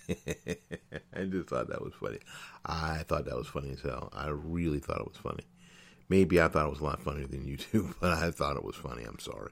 I 1.14 1.24
just 1.24 1.48
thought 1.48 1.68
that 1.68 1.82
was 1.82 1.92
funny. 2.00 2.18
I 2.64 3.02
thought 3.06 3.26
that 3.26 3.36
was 3.36 3.46
funny 3.46 3.70
as 3.70 3.80
hell. 3.80 4.10
I 4.12 4.28
really 4.28 4.78
thought 4.78 5.00
it 5.00 5.08
was 5.08 5.18
funny. 5.18 5.44
Maybe 6.08 6.40
I 6.40 6.48
thought 6.48 6.66
it 6.66 6.70
was 6.70 6.80
a 6.80 6.84
lot 6.84 7.02
funnier 7.02 7.26
than 7.26 7.46
you 7.46 7.56
do, 7.72 7.94
but 8.00 8.12
I 8.12 8.30
thought 8.30 8.56
it 8.56 8.64
was 8.64 8.76
funny. 8.76 9.04
I'm 9.04 9.18
sorry. 9.18 9.50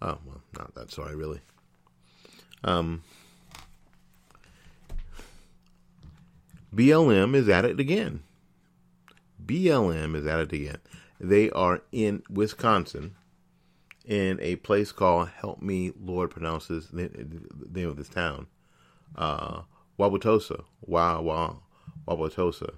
Oh 0.00 0.18
well, 0.24 0.42
not 0.56 0.74
that 0.74 0.90
sorry, 0.90 1.14
really. 1.14 1.40
Um, 2.64 3.02
BLM 6.74 7.34
is 7.34 7.48
at 7.48 7.64
it 7.64 7.78
again. 7.78 8.22
BLM 9.44 10.14
is 10.14 10.26
at 10.26 10.40
it 10.40 10.52
again. 10.52 10.78
They 11.20 11.50
are 11.50 11.82
in 11.92 12.22
Wisconsin 12.30 13.14
in 14.04 14.38
a 14.40 14.56
place 14.56 14.92
called 14.92 15.28
Help 15.28 15.60
Me 15.60 15.92
Lord 16.00 16.30
pronounces 16.30 16.88
the, 16.88 17.10
name 17.70 17.88
of 17.88 17.96
this 17.96 18.08
town. 18.08 18.46
Uh 19.14 19.62
Wauwatosa. 19.98 20.64
Wow 20.80 21.22
wow 21.22 21.62
Wauwatosa. 22.06 22.74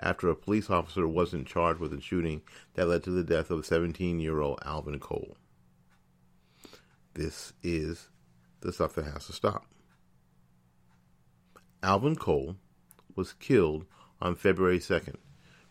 After 0.00 0.28
a 0.28 0.34
police 0.34 0.70
officer 0.70 1.06
wasn't 1.06 1.46
charged 1.46 1.80
with 1.80 1.92
a 1.92 2.00
shooting 2.00 2.42
that 2.74 2.88
led 2.88 3.04
to 3.04 3.10
the 3.10 3.22
death 3.22 3.50
of 3.50 3.64
17 3.64 4.20
year 4.20 4.40
old 4.40 4.58
Alvin 4.64 4.98
Cole. 4.98 5.36
This 7.14 7.52
is 7.62 8.08
the 8.60 8.72
stuff 8.72 8.94
that 8.94 9.04
has 9.04 9.26
to 9.26 9.32
stop. 9.32 9.66
Alvin 11.82 12.16
Cole 12.16 12.56
was 13.14 13.34
killed 13.34 13.84
on 14.20 14.34
February 14.34 14.78
2nd 14.80 15.16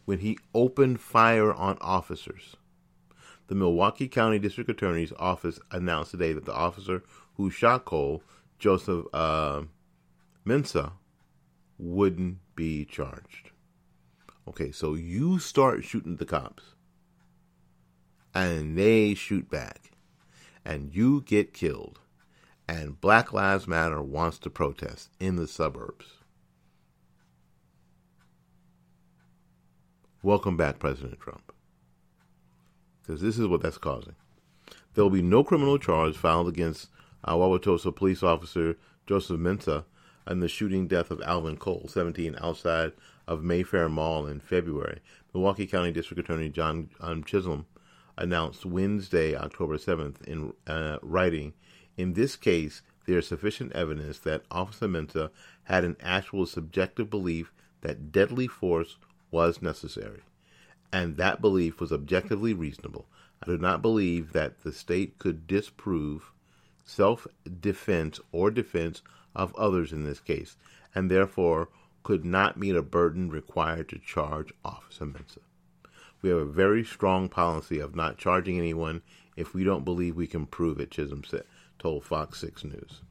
when 0.06 0.20
he 0.20 0.38
opened 0.54 1.02
fire 1.02 1.54
on 1.54 1.78
officers. 1.82 2.56
The 3.48 3.56
Milwaukee 3.56 4.08
County 4.08 4.40
District 4.40 4.70
Attorney's 4.70 5.12
Office 5.20 5.60
announced 5.72 6.12
today 6.12 6.34
that 6.34 6.46
the 6.46 6.54
officer 6.54 7.04
who 7.36 7.50
shot 7.50 7.84
Cole, 7.84 8.24
Joseph 8.58 9.06
uh, 9.12 9.64
Mensah, 10.46 10.94
wouldn't 11.78 12.38
be 12.56 12.86
charged. 12.86 13.52
Okay, 14.48 14.72
so 14.72 14.94
you 14.94 15.40
start 15.40 15.86
shooting 15.86 16.18
the 16.18 16.26
cops, 16.26 16.76
and 18.34 18.78
they 18.78 19.14
shoot 19.14 19.50
back, 19.50 19.92
and 20.66 20.94
you 20.94 21.22
get 21.22 21.54
killed, 21.54 22.00
and 22.68 23.00
Black 23.00 23.32
Lives 23.32 23.68
Matter 23.68 24.02
wants 24.02 24.38
to 24.40 24.50
protest 24.50 25.10
in 25.20 25.38
the 25.38 25.48
suburbs. 25.48 26.06
Welcome 30.22 30.58
back, 30.58 30.80
President 30.80 31.20
Trump. 31.20 31.54
Because 33.02 33.22
this 33.22 33.38
is 33.38 33.48
what 33.48 33.62
that's 33.62 33.78
causing. 33.78 34.16
There 34.94 35.04
will 35.04 35.12
be 35.12 35.22
no 35.22 35.44
criminal 35.44 35.78
charge 35.78 36.16
filed 36.16 36.48
against 36.48 36.90
Wauwatosa 37.26 37.96
police 37.96 38.24
officer 38.24 38.78
Joseph 39.06 39.40
Mensah 39.40 39.86
in 40.28 40.40
the 40.40 40.48
shooting 40.48 40.88
death 40.88 41.12
of 41.12 41.22
Alvin 41.22 41.58
Cole, 41.58 41.88
17, 41.88 42.38
outside 42.42 42.94
of 43.28 43.44
Mayfair 43.44 43.90
Mall 43.90 44.28
in 44.28 44.40
February. 44.40 45.00
Milwaukee 45.34 45.68
County 45.68 45.92
District 45.92 46.20
Attorney 46.20 46.50
John 46.50 46.90
um, 47.00 47.24
Chisholm 47.24 47.66
announced 48.18 48.66
Wednesday, 48.66 49.36
October 49.36 49.78
7th, 49.78 50.22
in 50.24 50.54
uh, 50.68 50.98
writing, 51.02 51.54
in 51.98 52.14
this 52.14 52.36
case, 52.36 52.82
there 53.06 53.20
is 53.20 53.28
sufficient 53.28 53.74
evidence 53.74 54.20
that 54.20 54.44
Officer 54.50 54.88
Mensah 54.88 55.30
had 55.64 55.84
an 55.84 55.98
actual 56.02 56.46
subjective 56.46 57.10
belief 57.10 57.52
that 57.82 58.12
deadly 58.12 58.48
force 58.48 58.98
was 59.32 59.62
necessary, 59.62 60.22
and 60.92 61.18
that 61.18 61.42
belief 61.42 61.80
was 61.80 61.92
objectively 61.92 62.54
reasonable. 62.54 63.06
I 63.42 63.48
do 63.48 63.58
not 63.58 63.82
believe 63.82 64.32
that 64.34 64.62
the 64.62 64.72
state 64.72 65.20
could 65.20 65.48
disprove 65.48 66.32
self 66.86 67.28
defense 67.60 68.20
or 68.32 68.52
defense 68.52 69.02
of 69.36 69.56
others 69.56 69.92
in 69.92 70.04
this 70.04 70.20
case, 70.20 70.58
and 70.94 71.10
therefore 71.10 71.70
could 72.04 72.26
not 72.26 72.58
meet 72.58 72.76
a 72.76 72.82
burden 72.82 73.30
required 73.30 73.90
to 73.90 74.00
charge 74.00 74.54
Officer 74.64 75.06
Mensah. 75.06 75.40
We 76.22 76.30
have 76.30 76.40
a 76.40 76.46
very 76.46 76.84
strong 76.84 77.30
policy 77.30 77.80
of 77.80 77.96
not 77.96 78.18
charging 78.18 78.58
anyone 78.58 79.02
if 79.36 79.54
we 79.54 79.64
don't 79.64 79.86
believe 79.86 80.16
we 80.16 80.28
can 80.28 80.46
prove 80.46 80.80
it, 80.80 80.92
Chisholm 80.92 81.24
said, 81.24 81.44
told 81.80 82.04
Fox 82.04 82.40
6 82.40 82.64
News. 82.66 83.02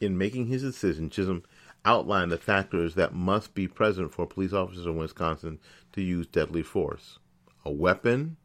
In 0.00 0.18
making 0.18 0.46
his 0.46 0.62
decision, 0.62 1.10
Chisholm 1.10 1.42
outlined 1.84 2.32
the 2.32 2.36
factors 2.36 2.94
that 2.94 3.14
must 3.14 3.54
be 3.54 3.68
present 3.68 4.12
for 4.12 4.26
police 4.26 4.52
officers 4.52 4.86
in 4.86 4.96
Wisconsin 4.96 5.58
to 5.92 6.02
use 6.02 6.26
deadly 6.26 6.62
force 6.62 7.18
a 7.64 7.70
weapon, 7.70 8.36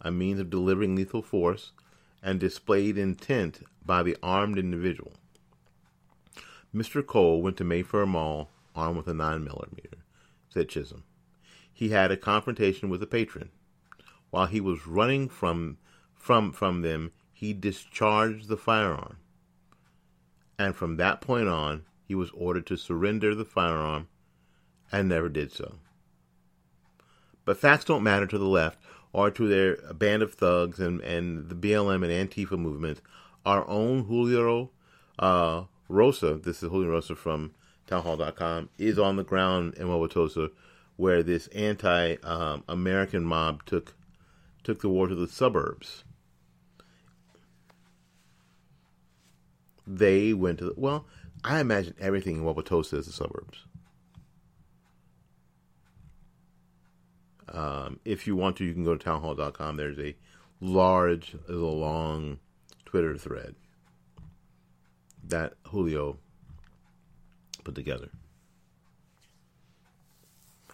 a 0.00 0.10
means 0.10 0.40
of 0.40 0.50
delivering 0.50 0.96
lethal 0.96 1.22
force, 1.22 1.72
and 2.22 2.40
displayed 2.40 2.98
intent 2.98 3.62
by 3.84 4.02
the 4.02 4.16
armed 4.22 4.58
individual. 4.58 5.12
Mr. 6.74 7.04
Cole 7.04 7.40
went 7.40 7.56
to 7.56 7.64
Mayfair 7.64 8.06
Mall 8.06 8.50
armed 8.74 8.98
with 8.98 9.08
a 9.08 9.14
9 9.14 9.42
millimeter, 9.42 9.98
said 10.48 10.68
Chisholm. 10.68 11.04
He 11.72 11.90
had 11.90 12.10
a 12.10 12.16
confrontation 12.16 12.88
with 12.88 13.02
a 13.02 13.06
patron. 13.06 13.50
While 14.30 14.46
he 14.46 14.60
was 14.60 14.86
running 14.86 15.28
from 15.28 15.78
from 16.14 16.52
from 16.52 16.82
them, 16.82 17.12
he 17.32 17.52
discharged 17.52 18.48
the 18.48 18.56
firearm. 18.56 19.18
And 20.58 20.74
from 20.74 20.96
that 20.96 21.20
point 21.20 21.48
on, 21.48 21.84
he 22.04 22.14
was 22.14 22.30
ordered 22.34 22.66
to 22.66 22.76
surrender 22.76 23.34
the 23.34 23.44
firearm 23.44 24.08
and 24.90 25.08
never 25.08 25.28
did 25.28 25.52
so. 25.52 25.76
But 27.44 27.58
facts 27.58 27.84
don't 27.84 28.02
matter 28.02 28.26
to 28.26 28.38
the 28.38 28.44
left 28.44 28.78
or 29.12 29.30
to 29.30 29.48
their 29.48 29.76
band 29.94 30.22
of 30.22 30.34
thugs 30.34 30.78
and, 30.78 31.00
and 31.00 31.48
the 31.48 31.54
BLM 31.54 32.04
and 32.04 32.30
Antifa 32.30 32.58
movement. 32.58 33.00
Our 33.46 33.66
own 33.68 34.04
Julio 34.04 34.70
uh, 35.18 35.64
Rosa, 35.88 36.34
this 36.34 36.62
is 36.62 36.70
Julio 36.70 36.90
Rosa 36.90 37.16
from 37.16 37.52
townhall.com, 37.86 38.68
is 38.78 38.98
on 38.98 39.16
the 39.16 39.24
ground 39.24 39.74
in 39.74 39.86
Wauwatosa 39.86 40.50
where 40.96 41.22
this 41.22 41.46
anti 41.48 42.16
um, 42.24 42.64
American 42.68 43.24
mob 43.24 43.64
took 43.64 43.94
took 44.64 44.80
the 44.80 44.88
war 44.88 45.06
to 45.06 45.14
the 45.14 45.28
suburbs. 45.28 46.04
They 49.86 50.34
went 50.34 50.58
to 50.58 50.66
the, 50.66 50.74
well, 50.76 51.06
I 51.42 51.60
imagine 51.60 51.94
everything 51.98 52.36
in 52.36 52.42
Wauwatosa 52.42 52.98
is 52.98 53.06
the 53.06 53.12
suburbs. 53.12 53.64
Um, 57.52 58.00
if 58.04 58.26
you 58.26 58.36
want 58.36 58.56
to, 58.56 58.64
you 58.64 58.74
can 58.74 58.84
go 58.84 58.96
to 58.96 59.04
townhall.com. 59.04 59.76
There's 59.76 59.98
a 59.98 60.14
large, 60.60 61.32
there's 61.46 61.60
a 61.60 61.64
long 61.64 62.38
Twitter 62.84 63.16
thread 63.16 63.54
that 65.24 65.54
Julio 65.64 66.18
put 67.64 67.74
together. 67.74 68.10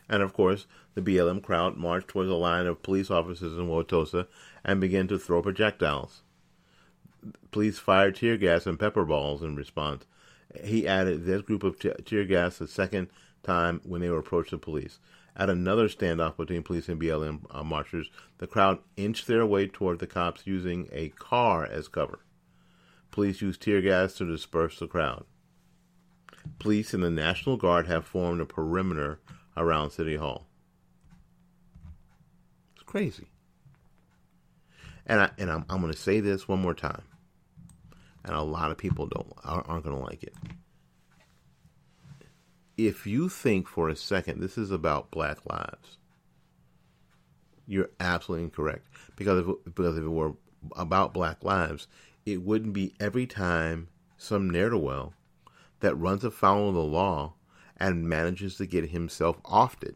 And 0.09 0.23
of 0.23 0.33
course, 0.33 0.66
the 0.95 1.02
BLM 1.02 1.43
crowd 1.43 1.76
marched 1.76 2.09
towards 2.09 2.31
a 2.31 2.35
line 2.35 2.66
of 2.66 2.83
police 2.83 3.11
officers 3.11 3.57
in 3.57 3.69
Wauwatosa 3.69 4.26
and 4.64 4.81
began 4.81 5.09
to 5.09 5.19
throw 5.19 5.43
projectiles. 5.43 6.23
Police 7.50 7.78
fired 7.78 8.16
tear 8.16 8.37
gas 8.37 8.66
and 8.66 8.78
pepper 8.78 9.04
balls 9.04 9.43
in 9.43 9.57
response. 9.57 10.04
He 10.62 10.87
added 10.87 11.25
this 11.25 11.43
group 11.43 11.64
of 11.64 11.78
tear 11.78 12.25
gas 12.25 12.59
the 12.59 12.69
second 12.69 13.09
time 13.43 13.81
when 13.85 14.00
they 14.00 14.11
were 14.11 14.19
approached 14.19 14.50
the 14.50 14.59
police. 14.59 14.99
At 15.37 15.50
another 15.50 15.88
standoff 15.88 16.37
between 16.37 16.62
police 16.62 16.88
and 16.88 17.00
BLM 17.00 17.45
uh, 17.50 17.64
marchers, 17.64 18.11
the 18.38 18.47
crowd 18.47 18.79
inched 18.97 19.26
their 19.26 19.45
way 19.45 19.67
toward 19.67 19.99
the 19.99 20.07
cops 20.07 20.47
using 20.47 20.88
a 20.93 21.09
car 21.09 21.64
as 21.64 21.88
cover. 21.88 22.21
Police 23.11 23.43
used 23.43 23.61
tear 23.61 23.81
gas 23.81 24.14
to 24.14 24.26
disperse 24.26 24.79
the 24.79 24.87
crowd. 24.87 25.25
Police 26.59 26.95
and 26.95 27.03
the 27.03 27.11
National 27.11 27.57
Guard 27.57 27.87
have 27.87 28.05
formed 28.05 28.40
a 28.40 28.47
perimeter 28.47 29.20
around 29.57 29.90
City 29.90 30.16
Hall. 30.16 30.47
It's 32.75 32.85
crazy. 32.85 33.29
And 35.07 35.20
I 35.20 35.31
and 35.38 35.51
I'm, 35.51 35.64
I'm 35.68 35.81
going 35.81 35.92
to 35.92 35.99
say 35.99 36.20
this 36.20 36.49
one 36.49 36.62
more 36.62 36.75
time, 36.75 37.03
and 38.25 38.35
a 38.35 38.42
lot 38.42 38.70
of 38.70 38.79
people 38.79 39.07
don't 39.07 39.33
aren't 39.44 39.85
going 39.85 39.97
to 39.97 40.03
like 40.03 40.23
it. 40.23 40.35
If 42.77 43.07
you 43.07 43.29
think 43.29 43.69
for 43.69 43.89
a 43.89 43.97
second 43.97 44.41
this 44.41 44.59
is 44.59 44.71
about 44.71 45.11
Black 45.11 45.39
lives, 45.47 45.99
you're 47.67 47.91
absolutely 48.01 48.45
incorrect. 48.45 48.87
Because 49.17 49.47
if, 49.47 49.75
because 49.75 49.97
if 49.97 50.05
it 50.05 50.09
were 50.09 50.33
about 50.77 51.15
Black 51.15 51.45
lives, 51.45 51.87
it 52.27 52.43
wouldn't 52.43 52.73
be 52.73 52.95
every 52.99 53.27
time 53.27 53.89
some 54.17 54.51
ne'er 54.51 54.71
do 54.71 54.79
well 54.79 55.15
that 55.81 55.95
runs 55.95 56.25
afoul 56.25 56.71
of 56.71 56.75
the 56.75 56.83
law 56.83 57.35
and 57.77 58.09
manages 58.09 58.57
to 58.57 58.67
get 58.67 58.91
himself 58.91 59.43
offed 59.45 59.95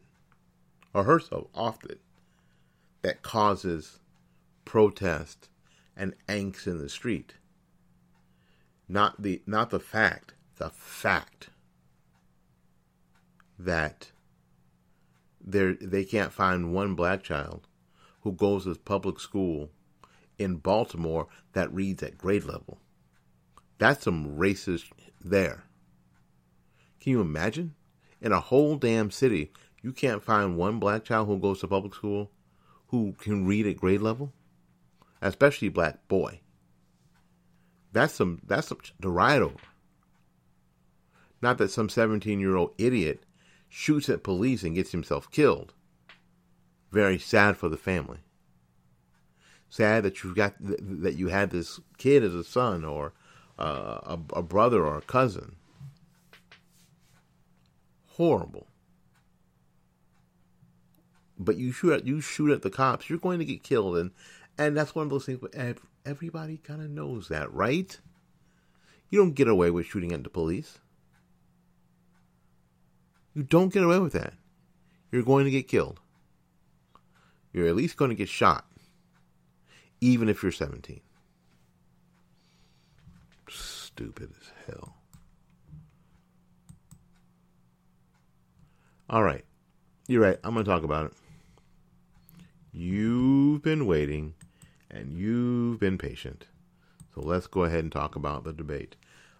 or 0.94 1.04
herself 1.04 1.46
offed 1.54 1.98
that 3.02 3.22
causes 3.22 3.98
protest 4.64 5.48
and 5.96 6.14
angst 6.28 6.66
in 6.66 6.78
the 6.78 6.88
street. 6.88 7.34
Not 8.88 9.22
the 9.22 9.42
not 9.46 9.70
the 9.70 9.80
fact, 9.80 10.34
the 10.56 10.70
fact 10.70 11.50
that 13.58 14.10
they 15.44 15.72
they 15.80 16.04
can't 16.04 16.32
find 16.32 16.72
one 16.72 16.94
black 16.94 17.22
child 17.22 17.66
who 18.22 18.32
goes 18.32 18.64
to 18.64 18.74
public 18.74 19.18
school 19.18 19.70
in 20.38 20.56
Baltimore 20.56 21.26
that 21.52 21.72
reads 21.72 22.02
at 22.02 22.18
grade 22.18 22.44
level. 22.44 22.78
That's 23.78 24.04
some 24.04 24.36
racist 24.36 24.86
there. 25.22 25.64
Can 27.00 27.12
you 27.12 27.20
imagine? 27.20 27.74
In 28.20 28.32
a 28.32 28.40
whole 28.40 28.76
damn 28.76 29.10
city, 29.10 29.52
you 29.82 29.92
can't 29.92 30.22
find 30.22 30.56
one 30.56 30.78
black 30.78 31.04
child 31.04 31.28
who 31.28 31.38
goes 31.38 31.60
to 31.60 31.68
public 31.68 31.94
school 31.94 32.30
who 32.88 33.14
can 33.18 33.46
read 33.46 33.66
at 33.66 33.76
grade 33.76 34.00
level, 34.00 34.32
especially 35.22 35.68
black 35.68 36.06
boy. 36.08 36.40
That's 37.92 38.14
some 38.14 38.40
that's 38.44 38.68
some 38.68 38.78
to 39.00 39.08
ride 39.08 39.42
over. 39.42 39.56
Not 41.40 41.58
that 41.58 41.70
some 41.70 41.88
17 41.88 42.40
year 42.40 42.56
old 42.56 42.74
idiot 42.78 43.22
shoots 43.68 44.08
at 44.08 44.22
police 44.22 44.62
and 44.62 44.74
gets 44.74 44.92
himself 44.92 45.30
killed. 45.30 45.74
Very 46.90 47.18
sad 47.18 47.56
for 47.56 47.68
the 47.68 47.76
family. 47.76 48.18
Sad 49.68 50.02
that 50.04 50.24
you 50.24 50.34
got 50.34 50.54
that 50.60 51.16
you 51.16 51.28
had 51.28 51.50
this 51.50 51.78
kid 51.98 52.24
as 52.24 52.34
a 52.34 52.44
son 52.44 52.84
or 52.84 53.12
uh, 53.58 53.98
a, 54.04 54.18
a 54.36 54.42
brother 54.42 54.84
or 54.84 54.96
a 54.96 55.02
cousin 55.02 55.56
horrible. 58.18 58.66
But 61.38 61.56
you 61.56 61.72
shoot 61.72 62.04
you 62.04 62.20
shoot 62.20 62.50
at 62.50 62.62
the 62.62 62.70
cops, 62.70 63.08
you're 63.08 63.18
going 63.18 63.38
to 63.38 63.44
get 63.44 63.62
killed, 63.62 63.96
and 63.96 64.10
and 64.58 64.76
that's 64.76 64.94
one 64.94 65.04
of 65.04 65.10
those 65.10 65.24
things. 65.24 65.40
Everybody 66.04 66.58
kind 66.58 66.82
of 66.82 66.90
knows 66.90 67.28
that, 67.28 67.52
right? 67.52 67.98
You 69.08 69.20
don't 69.20 69.34
get 69.34 69.48
away 69.48 69.70
with 69.70 69.86
shooting 69.86 70.12
at 70.12 70.24
the 70.24 70.30
police. 70.30 70.78
You 73.38 73.44
don't 73.44 73.72
get 73.72 73.84
away 73.84 74.00
with 74.00 74.14
that. 74.14 74.32
You're 75.12 75.22
going 75.22 75.44
to 75.44 75.50
get 75.52 75.68
killed. 75.68 76.00
You're 77.52 77.68
at 77.68 77.76
least 77.76 77.96
going 77.96 78.08
to 78.08 78.16
get 78.16 78.28
shot, 78.28 78.66
even 80.00 80.28
if 80.28 80.42
you're 80.42 80.50
17. 80.50 81.00
Stupid 83.48 84.32
as 84.40 84.50
hell. 84.66 84.96
All 89.08 89.22
right. 89.22 89.44
You're 90.08 90.22
right. 90.22 90.38
I'm 90.42 90.54
going 90.54 90.64
to 90.64 90.70
talk 90.72 90.82
about 90.82 91.06
it. 91.06 91.12
You've 92.72 93.62
been 93.62 93.86
waiting 93.86 94.34
and 94.90 95.12
you've 95.12 95.78
been 95.78 95.96
patient. 95.96 96.46
So 97.14 97.20
let's 97.20 97.46
go 97.46 97.62
ahead 97.62 97.84
and 97.84 97.92
talk 97.92 98.16
about 98.16 98.42
the 98.42 98.52
debate. 98.52 98.96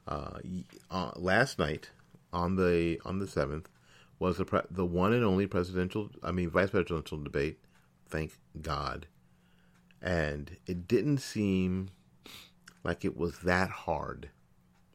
Uh, 0.07 0.39
uh, 0.89 1.11
last 1.17 1.59
night 1.59 1.91
on 2.33 2.55
the 2.55 3.01
on 3.05 3.19
the 3.19 3.27
7th 3.27 3.65
was 4.19 4.39
the 4.39 4.45
pre- 4.45 4.61
the 4.71 4.85
one 4.85 5.13
and 5.13 5.25
only 5.25 5.47
presidential 5.47 6.11
I 6.23 6.33
mean 6.33 6.51
vice 6.51 6.71
presidential 6.71 7.19
debate. 7.19 7.61
Thank 8.09 8.33
God. 8.61 9.07
And 10.01 10.57
it 10.67 10.87
didn't 10.89 11.19
seem 11.19 11.91
like 12.85 13.05
it 13.05 13.17
was 13.17 13.41
that 13.41 13.71
hard 13.71 14.31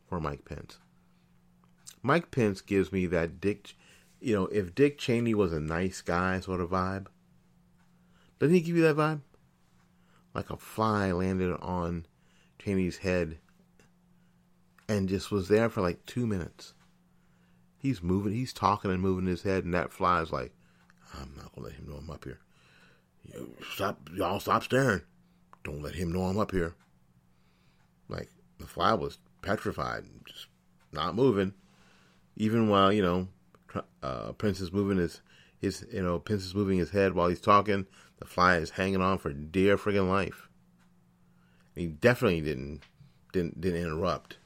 for 0.07 0.19
Mike 0.19 0.45
Pence. 0.45 0.79
Mike 2.01 2.31
Pence 2.31 2.61
gives 2.61 2.91
me 2.91 3.05
that 3.07 3.39
Dick 3.39 3.75
you 4.23 4.33
know, 4.33 4.45
if 4.47 4.73
Dick 4.73 4.97
Cheney 4.97 5.33
was 5.33 5.51
a 5.51 5.59
nice 5.59 6.01
guy 6.01 6.39
sort 6.39 6.61
of 6.61 6.69
vibe, 6.69 7.07
doesn't 8.39 8.55
he 8.55 8.61
give 8.61 8.77
you 8.77 8.83
that 8.83 8.95
vibe? 8.95 9.19
Like 10.33 10.49
a 10.49 10.57
fly 10.57 11.11
landed 11.11 11.57
on 11.61 12.05
Cheney's 12.57 12.97
head 12.97 13.37
and 14.87 15.09
just 15.09 15.29
was 15.29 15.49
there 15.49 15.69
for 15.69 15.81
like 15.81 16.05
two 16.05 16.25
minutes. 16.25 16.73
He's 17.83 18.01
moving, 18.01 18.31
he's 18.31 18.53
talking 18.53 18.89
and 18.91 19.01
moving 19.01 19.27
his 19.27 19.43
head, 19.43 19.65
and 19.65 19.73
that 19.73 19.91
fly's 19.91 20.31
like, 20.31 20.53
I'm 21.13 21.33
not 21.35 21.53
gonna 21.53 21.67
let 21.67 21.75
him 21.75 21.85
know 21.89 21.97
I'm 21.97 22.09
up 22.09 22.23
here. 22.23 22.39
Stop, 23.73 24.09
y'all 24.15 24.39
stop 24.39 24.63
staring. 24.63 25.01
Don't 25.65 25.81
let 25.81 25.95
him 25.95 26.13
know 26.13 26.23
I'm 26.23 26.39
up 26.39 26.51
here. 26.51 26.75
like 28.07 28.29
the 28.57 28.67
fly 28.67 28.93
was 28.93 29.17
petrified, 29.41 30.05
just 30.25 30.47
not 30.93 31.13
moving. 31.13 31.53
Even 32.37 32.69
while 32.69 32.91
you 32.93 33.01
know, 33.01 33.27
uh, 34.01 34.31
Pence 34.31 34.61
is 34.61 34.71
moving 34.71 34.97
his 34.97 35.19
his 35.59 35.85
you 35.91 36.01
know 36.01 36.19
Pence 36.19 36.45
is 36.45 36.55
moving 36.55 36.79
his 36.79 36.91
head 36.91 37.13
while 37.13 37.27
he's 37.27 37.41
talking. 37.41 37.85
The 38.19 38.25
fly 38.25 38.55
is 38.55 38.71
hanging 38.71 39.01
on 39.01 39.17
for 39.17 39.33
dear 39.33 39.77
friggin' 39.77 40.09
life. 40.09 40.47
He 41.75 41.87
definitely 41.87 42.39
didn't 42.39 42.81
didn't 43.33 43.59
didn't 43.59 43.81
interrupt. 43.81 44.37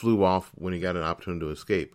Flew 0.00 0.24
off 0.24 0.50
when 0.54 0.72
he 0.72 0.80
got 0.80 0.96
an 0.96 1.02
opportunity 1.02 1.44
to 1.44 1.50
escape. 1.50 1.94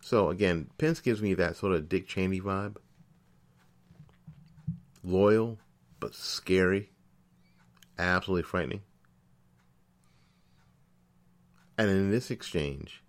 So 0.00 0.30
again, 0.30 0.68
Pence 0.78 0.98
gives 0.98 1.22
me 1.22 1.32
that 1.34 1.54
sort 1.54 1.74
of 1.74 1.88
Dick 1.88 2.08
Cheney 2.08 2.40
vibe. 2.40 2.76
Loyal, 5.04 5.60
but 6.00 6.12
scary. 6.12 6.90
Absolutely 7.96 8.42
frightening. 8.42 8.80
And 11.78 11.88
in 11.88 12.10
this 12.10 12.32
exchange, 12.32 13.04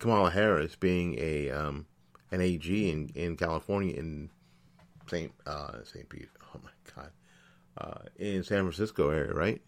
Kamala 0.00 0.32
Harris 0.32 0.74
being 0.74 1.16
a 1.20 1.50
um, 1.50 1.86
an 2.32 2.40
AG 2.40 2.90
in, 2.90 3.10
in 3.14 3.36
California 3.36 3.94
in 3.94 4.28
St. 5.06 5.32
Uh, 5.46 5.84
St. 5.84 6.08
Pete, 6.08 6.30
oh 6.52 6.60
my 6.64 6.70
God, 6.96 7.10
uh, 7.78 8.08
in 8.16 8.42
San 8.42 8.62
Francisco 8.62 9.10
area, 9.10 9.32
right? 9.32 9.62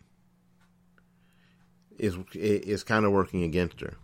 Is 1.98 2.16
is 2.34 2.84
kind 2.84 3.04
of 3.04 3.12
working 3.12 3.42
against 3.42 3.80
her. 3.80 3.94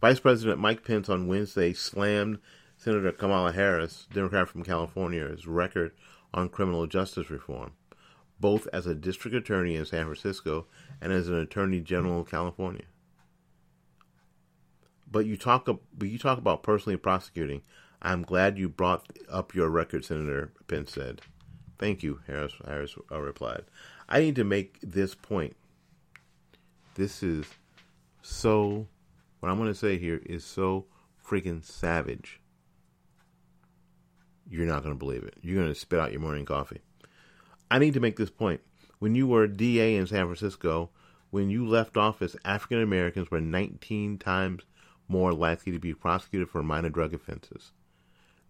Vice 0.00 0.20
President 0.20 0.60
Mike 0.60 0.84
Pence 0.84 1.08
on 1.08 1.26
Wednesday 1.26 1.72
slammed 1.72 2.38
Senator 2.76 3.12
Kamala 3.12 3.52
Harris, 3.52 4.06
Democrat 4.12 4.48
from 4.48 4.62
California's 4.62 5.46
record 5.46 5.92
on 6.34 6.48
criminal 6.48 6.86
justice 6.86 7.30
reform, 7.30 7.72
both 8.38 8.68
as 8.72 8.86
a 8.86 8.94
district 8.94 9.34
attorney 9.34 9.76
in 9.76 9.86
San 9.86 10.04
Francisco 10.04 10.66
and 11.00 11.12
as 11.12 11.28
an 11.28 11.38
attorney 11.38 11.80
general 11.80 12.20
of 12.20 12.30
California. 12.30 12.84
But 15.10 15.26
you 15.26 15.36
talk, 15.36 15.66
but 15.66 16.08
you 16.08 16.18
talk 16.18 16.38
about 16.38 16.62
personally 16.62 16.96
prosecuting. 16.96 17.62
I'm 18.02 18.22
glad 18.22 18.58
you 18.58 18.68
brought 18.68 19.06
up 19.30 19.54
your 19.54 19.70
record, 19.70 20.04
Senator 20.04 20.52
Pence 20.66 20.92
said. 20.92 21.22
Thank 21.78 22.02
you, 22.02 22.20
Harris. 22.26 22.52
Harris 22.66 22.96
uh, 23.10 23.20
replied. 23.20 23.64
I 24.08 24.20
need 24.20 24.36
to 24.36 24.44
make 24.44 24.78
this 24.82 25.14
point. 25.14 25.56
This 26.94 27.22
is 27.22 27.46
so. 28.22 28.86
What 29.40 29.50
I'm 29.50 29.58
going 29.58 29.68
to 29.68 29.74
say 29.74 29.98
here 29.98 30.22
is 30.24 30.44
so 30.44 30.86
freaking 31.26 31.62
savage. 31.64 32.40
You're 34.48 34.66
not 34.66 34.82
going 34.82 34.94
to 34.94 34.98
believe 34.98 35.24
it. 35.24 35.34
You're 35.42 35.60
going 35.60 35.72
to 35.72 35.78
spit 35.78 35.98
out 35.98 36.12
your 36.12 36.20
morning 36.20 36.44
coffee. 36.44 36.80
I 37.70 37.78
need 37.78 37.94
to 37.94 38.00
make 38.00 38.16
this 38.16 38.30
point. 38.30 38.60
When 39.00 39.14
you 39.14 39.26
were 39.26 39.46
DA 39.46 39.96
in 39.96 40.06
San 40.06 40.26
Francisco, 40.26 40.90
when 41.30 41.50
you 41.50 41.66
left 41.66 41.96
office, 41.96 42.36
African 42.44 42.80
Americans 42.80 43.30
were 43.30 43.40
19 43.40 44.18
times 44.18 44.62
more 45.08 45.32
likely 45.32 45.72
to 45.72 45.78
be 45.78 45.92
prosecuted 45.92 46.48
for 46.48 46.62
minor 46.62 46.90
drug 46.90 47.12
offenses 47.12 47.72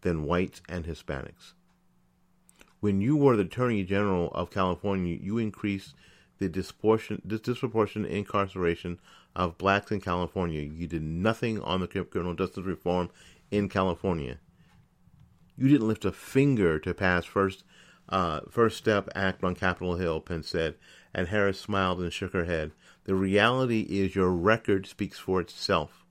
than 0.02 0.26
whites 0.26 0.60
and 0.68 0.84
Hispanics. 0.84 1.54
When 2.80 3.00
you 3.00 3.16
were 3.16 3.36
the 3.36 3.44
Attorney 3.44 3.82
General 3.84 4.30
of 4.32 4.50
California, 4.50 5.16
you 5.20 5.38
increased 5.38 5.94
the 6.38 6.48
disproportionate 6.48 8.10
incarceration 8.10 8.98
of 9.36 9.58
blacks 9.58 9.90
in 9.90 10.00
California. 10.00 10.62
You 10.62 10.86
did 10.86 11.02
nothing 11.02 11.60
on 11.60 11.80
the 11.80 11.86
criminal 11.86 12.34
justice 12.34 12.64
reform 12.64 13.10
in 13.50 13.68
California. 13.68 14.38
You 15.56 15.68
didn't 15.68 15.88
lift 15.88 16.04
a 16.04 16.12
finger 16.12 16.78
to 16.80 16.94
pass 16.94 17.24
first 17.24 17.64
uh, 18.08 18.40
First 18.50 18.76
Step 18.76 19.08
Act 19.14 19.42
on 19.42 19.54
Capitol 19.54 19.96
Hill, 19.96 20.20
Pence 20.20 20.48
said, 20.48 20.74
and 21.14 21.28
Harris 21.28 21.58
smiled 21.58 22.00
and 22.00 22.12
shook 22.12 22.32
her 22.32 22.44
head. 22.44 22.72
The 23.04 23.14
reality 23.14 23.80
is 23.88 24.14
your 24.14 24.30
record 24.30 24.86
speaks 24.86 25.18
for 25.18 25.40
itself. 25.40 26.04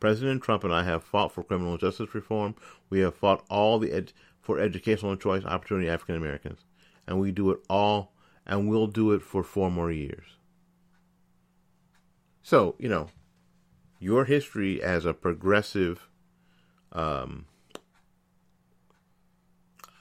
President 0.00 0.42
Trump 0.42 0.64
and 0.64 0.72
I 0.72 0.84
have 0.84 1.04
fought 1.04 1.32
for 1.32 1.44
criminal 1.44 1.76
justice 1.76 2.14
reform. 2.14 2.54
We 2.88 3.00
have 3.00 3.14
fought 3.14 3.44
all 3.50 3.78
the 3.78 3.92
ed- 3.92 4.12
for 4.40 4.58
educational 4.58 5.16
choice 5.16 5.44
opportunity 5.44 5.88
African 5.88 6.16
Americans, 6.16 6.64
and 7.06 7.20
we 7.20 7.30
do 7.30 7.50
it 7.50 7.60
all, 7.68 8.12
and 8.50 8.68
we'll 8.68 8.88
do 8.88 9.12
it 9.12 9.22
for 9.22 9.44
four 9.44 9.70
more 9.70 9.92
years. 9.92 10.26
So 12.42 12.74
you 12.78 12.88
know, 12.88 13.08
your 14.00 14.24
history 14.24 14.82
as 14.82 15.06
a 15.06 15.14
progressive 15.14 16.08
um, 16.92 17.46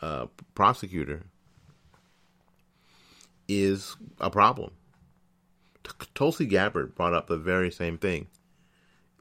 uh, 0.02 0.26
prosecutor 0.56 1.24
is 3.48 3.96
a 4.20 4.32
problem. 4.32 4.72
Tulsi 6.16 6.46
Gabbard 6.46 6.96
brought 6.96 7.14
up 7.14 7.28
the 7.28 7.38
very 7.38 7.72
same 7.72 7.98
thing 7.98 8.28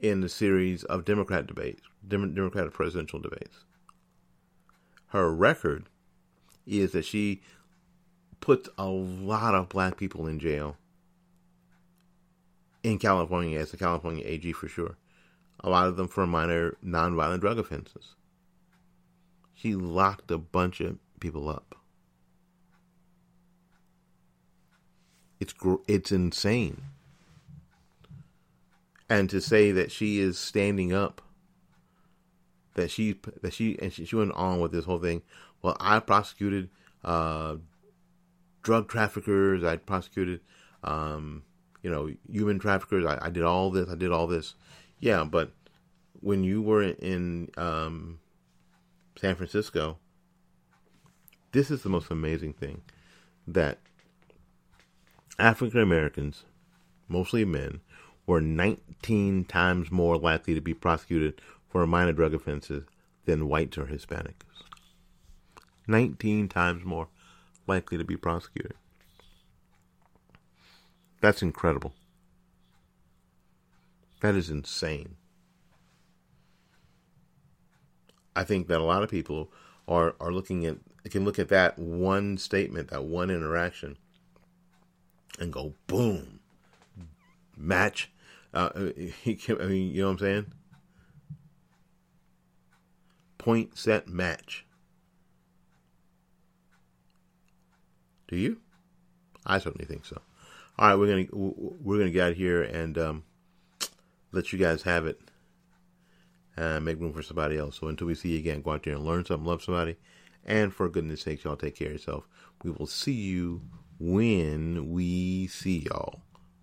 in 0.00 0.22
the 0.22 0.28
series 0.28 0.84
of 0.84 1.04
Democrat 1.04 1.46
debates, 1.46 1.82
Democratic 2.06 2.72
presidential 2.72 3.18
debates. 3.18 3.64
Her 5.08 5.34
record 5.34 5.88
is 6.66 6.92
that 6.92 7.04
she 7.04 7.42
puts 8.40 8.68
a 8.78 8.86
lot 8.86 9.54
of 9.54 9.68
black 9.68 9.96
people 9.96 10.26
in 10.26 10.38
jail 10.38 10.76
in 12.82 12.98
California 12.98 13.58
as 13.58 13.72
a 13.72 13.76
California 13.76 14.24
AG 14.26 14.52
for 14.52 14.68
sure. 14.68 14.96
A 15.60 15.68
lot 15.68 15.88
of 15.88 15.96
them 15.96 16.08
for 16.08 16.26
minor 16.26 16.76
nonviolent 16.84 17.40
drug 17.40 17.58
offenses. 17.58 18.14
She 19.54 19.74
locked 19.74 20.30
a 20.30 20.38
bunch 20.38 20.80
of 20.80 20.98
people 21.18 21.48
up. 21.48 21.74
It's 25.40 25.54
it's 25.86 26.12
insane. 26.12 26.82
And 29.10 29.30
to 29.30 29.40
say 29.40 29.72
that 29.72 29.90
she 29.90 30.20
is 30.20 30.38
standing 30.38 30.92
up, 30.92 31.22
that 32.74 32.90
she 32.90 33.18
that 33.42 33.52
she 33.52 33.78
and 33.80 33.92
she, 33.92 34.04
she 34.04 34.16
went 34.16 34.32
on 34.32 34.60
with 34.60 34.70
this 34.70 34.84
whole 34.84 34.98
thing. 34.98 35.22
Well, 35.62 35.76
I 35.80 35.98
prosecuted 35.98 36.70
uh, 37.04 37.56
drug 38.68 38.86
traffickers. 38.86 39.64
I 39.64 39.78
prosecuted, 39.78 40.40
um, 40.84 41.42
you 41.82 41.90
know, 41.90 42.10
human 42.30 42.58
traffickers. 42.58 43.06
I, 43.06 43.18
I, 43.22 43.30
did 43.30 43.42
all 43.42 43.70
this. 43.70 43.88
I 43.88 43.94
did 43.94 44.12
all 44.12 44.26
this. 44.26 44.56
Yeah, 45.00 45.24
but 45.24 45.52
when 46.20 46.44
you 46.44 46.60
were 46.60 46.82
in 46.82 47.48
um, 47.56 48.20
San 49.18 49.36
Francisco, 49.36 49.96
this 51.52 51.70
is 51.70 51.82
the 51.82 51.88
most 51.88 52.10
amazing 52.10 52.52
thing 52.52 52.82
that 53.46 53.78
African 55.38 55.80
Americans, 55.80 56.44
mostly 57.08 57.46
men, 57.46 57.80
were 58.26 58.42
19 58.42 59.46
times 59.46 59.90
more 59.90 60.18
likely 60.18 60.52
to 60.52 60.60
be 60.60 60.74
prosecuted 60.74 61.40
for 61.70 61.86
minor 61.86 62.12
drug 62.12 62.34
offenses 62.34 62.84
than 63.24 63.48
whites 63.48 63.78
or 63.78 63.86
Hispanics. 63.86 64.44
19 65.86 66.48
times 66.48 66.84
more 66.84 67.08
likely 67.68 67.98
to 67.98 68.04
be 68.04 68.16
prosecuted. 68.16 68.74
That's 71.20 71.42
incredible. 71.42 71.92
That 74.20 74.34
is 74.34 74.50
insane. 74.50 75.16
I 78.34 78.44
think 78.44 78.68
that 78.68 78.80
a 78.80 78.84
lot 78.84 79.02
of 79.02 79.10
people 79.10 79.50
are 79.86 80.14
are 80.20 80.32
looking 80.32 80.64
at 80.64 80.76
can 81.08 81.24
look 81.24 81.38
at 81.38 81.48
that 81.48 81.78
one 81.78 82.38
statement, 82.38 82.90
that 82.90 83.04
one 83.04 83.30
interaction, 83.30 83.96
and 85.38 85.52
go 85.52 85.74
boom, 85.86 86.40
match. 87.56 88.10
Uh, 88.54 88.70
I 88.76 88.90
mean, 89.26 89.94
you 89.94 90.02
know 90.02 90.08
what 90.08 90.12
I'm 90.12 90.18
saying? 90.18 90.46
Point 93.38 93.76
set 93.76 94.08
match. 94.08 94.64
Do 98.28 98.36
you? 98.36 98.58
I 99.44 99.58
certainly 99.58 99.86
think 99.86 100.04
so. 100.04 100.20
All 100.78 100.88
right, 100.88 100.96
we're 100.96 101.08
gonna 101.08 101.26
we're 101.32 101.98
gonna 101.98 102.10
get 102.10 102.28
out 102.28 102.34
here 102.34 102.62
and 102.62 102.96
um, 102.98 103.24
let 104.30 104.52
you 104.52 104.58
guys 104.58 104.82
have 104.82 105.06
it 105.06 105.18
and 106.56 106.84
make 106.84 107.00
room 107.00 107.12
for 107.12 107.22
somebody 107.22 107.56
else. 107.56 107.80
So 107.80 107.88
until 107.88 108.06
we 108.06 108.14
see 108.14 108.30
you 108.30 108.38
again, 108.38 108.62
go 108.62 108.72
out 108.72 108.84
there 108.84 108.94
and 108.94 109.04
learn 109.04 109.24
something, 109.24 109.46
love 109.46 109.62
somebody, 109.62 109.96
and 110.44 110.72
for 110.72 110.88
goodness 110.88 111.22
sakes, 111.22 111.44
y'all 111.44 111.56
take 111.56 111.76
care 111.76 111.88
of 111.88 111.94
yourself. 111.94 112.28
We 112.62 112.70
will 112.70 112.86
see 112.86 113.12
you 113.12 113.62
when 113.98 114.90
we 114.90 115.46
see 115.48 115.86
y'all. 115.90 116.20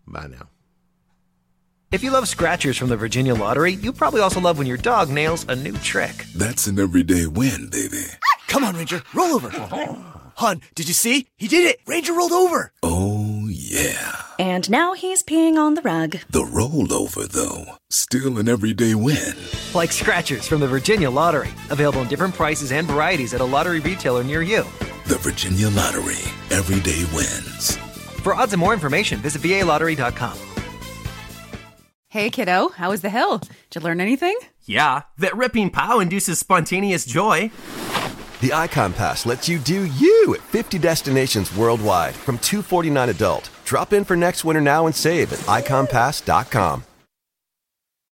Bye 0.08 0.28
now. 0.28 0.50
If 1.92 2.04
you 2.04 2.12
love 2.12 2.28
scratchers 2.28 2.78
from 2.78 2.90
the 2.90 2.98
Virginia 2.98 3.36
Lottery, 3.36 3.74
you 3.74 3.94
probably 3.94 4.22
also 4.22 4.42
love 4.42 4.58
when 4.58 4.68
your 4.68 4.78
dog 4.78 5.10
nails 5.10 5.46
a 5.48 5.56
new 5.56 5.74
trick. 5.78 6.26
That's 6.36 6.68
an 6.68 6.80
everyday 6.80 7.26
win, 7.26 7.70
baby. 7.70 8.06
Come 8.48 8.64
on, 8.64 8.76
Ranger, 8.76 9.02
roll 9.14 9.34
over. 9.34 10.15
Hun, 10.36 10.62
did 10.76 10.88
you 10.88 10.94
see? 10.94 11.28
He 11.38 11.48
did 11.48 11.66
it! 11.66 11.80
Ranger 11.88 12.14
rolled 12.14 12.32
over! 12.34 12.74
Oh, 12.84 13.48
yeah. 13.50 14.22
And 14.38 14.70
now 14.70 14.94
he's 14.94 15.24
peeing 15.24 15.58
on 15.58 15.76
the 15.76 15.82
rug. 15.82 16.18
The 16.30 16.44
rollover, 16.44 17.28
though, 17.28 17.76
still 17.90 18.38
an 18.38 18.50
everyday 18.50 18.96
win. 18.96 19.34
Like 19.74 19.92
scratchers 19.94 20.46
from 20.48 20.60
the 20.60 20.68
Virginia 20.68 21.10
Lottery. 21.10 21.50
Available 21.70 22.02
in 22.02 22.08
different 22.10 22.36
prices 22.36 22.72
and 22.74 22.86
varieties 22.86 23.34
at 23.34 23.42
a 23.42 23.46
lottery 23.46 23.80
retailer 23.80 24.24
near 24.24 24.42
you. 24.42 24.64
The 25.08 25.18
Virginia 25.20 25.70
Lottery. 25.70 26.22
Every 26.52 26.82
day 26.82 27.06
wins. 27.14 27.78
For 28.24 28.34
odds 28.34 28.54
and 28.54 28.60
more 28.60 28.74
information, 28.74 29.20
visit 29.20 29.42
VALottery.com. 29.42 30.38
Hey, 32.10 32.30
kiddo, 32.30 32.70
how 32.70 32.90
was 32.92 33.02
the 33.02 33.10
hill? 33.10 33.40
Did 33.40 33.50
you 33.76 33.82
learn 33.82 34.00
anything? 34.02 34.38
Yeah, 34.64 35.04
that 35.18 35.36
ripping 35.36 35.70
pow 35.70 36.00
induces 36.00 36.40
spontaneous 36.40 37.06
joy. 37.06 37.52
The 38.42 38.54
Icon 38.54 38.94
Pass 38.94 39.26
lets 39.26 39.48
you 39.48 39.60
do 39.60 39.86
you 39.86 40.36
at 40.36 40.42
50 40.42 40.78
destinations 40.80 41.56
worldwide 41.56 42.16
from 42.16 42.38
249 42.38 43.10
adult. 43.10 43.50
Drop 43.64 43.94
in 43.94 44.04
for 44.04 44.16
next 44.16 44.44
winter 44.44 44.62
now 44.62 44.86
and 44.86 44.96
save 44.96 45.32
at 45.32 45.40
iconpass.com. 45.40 46.84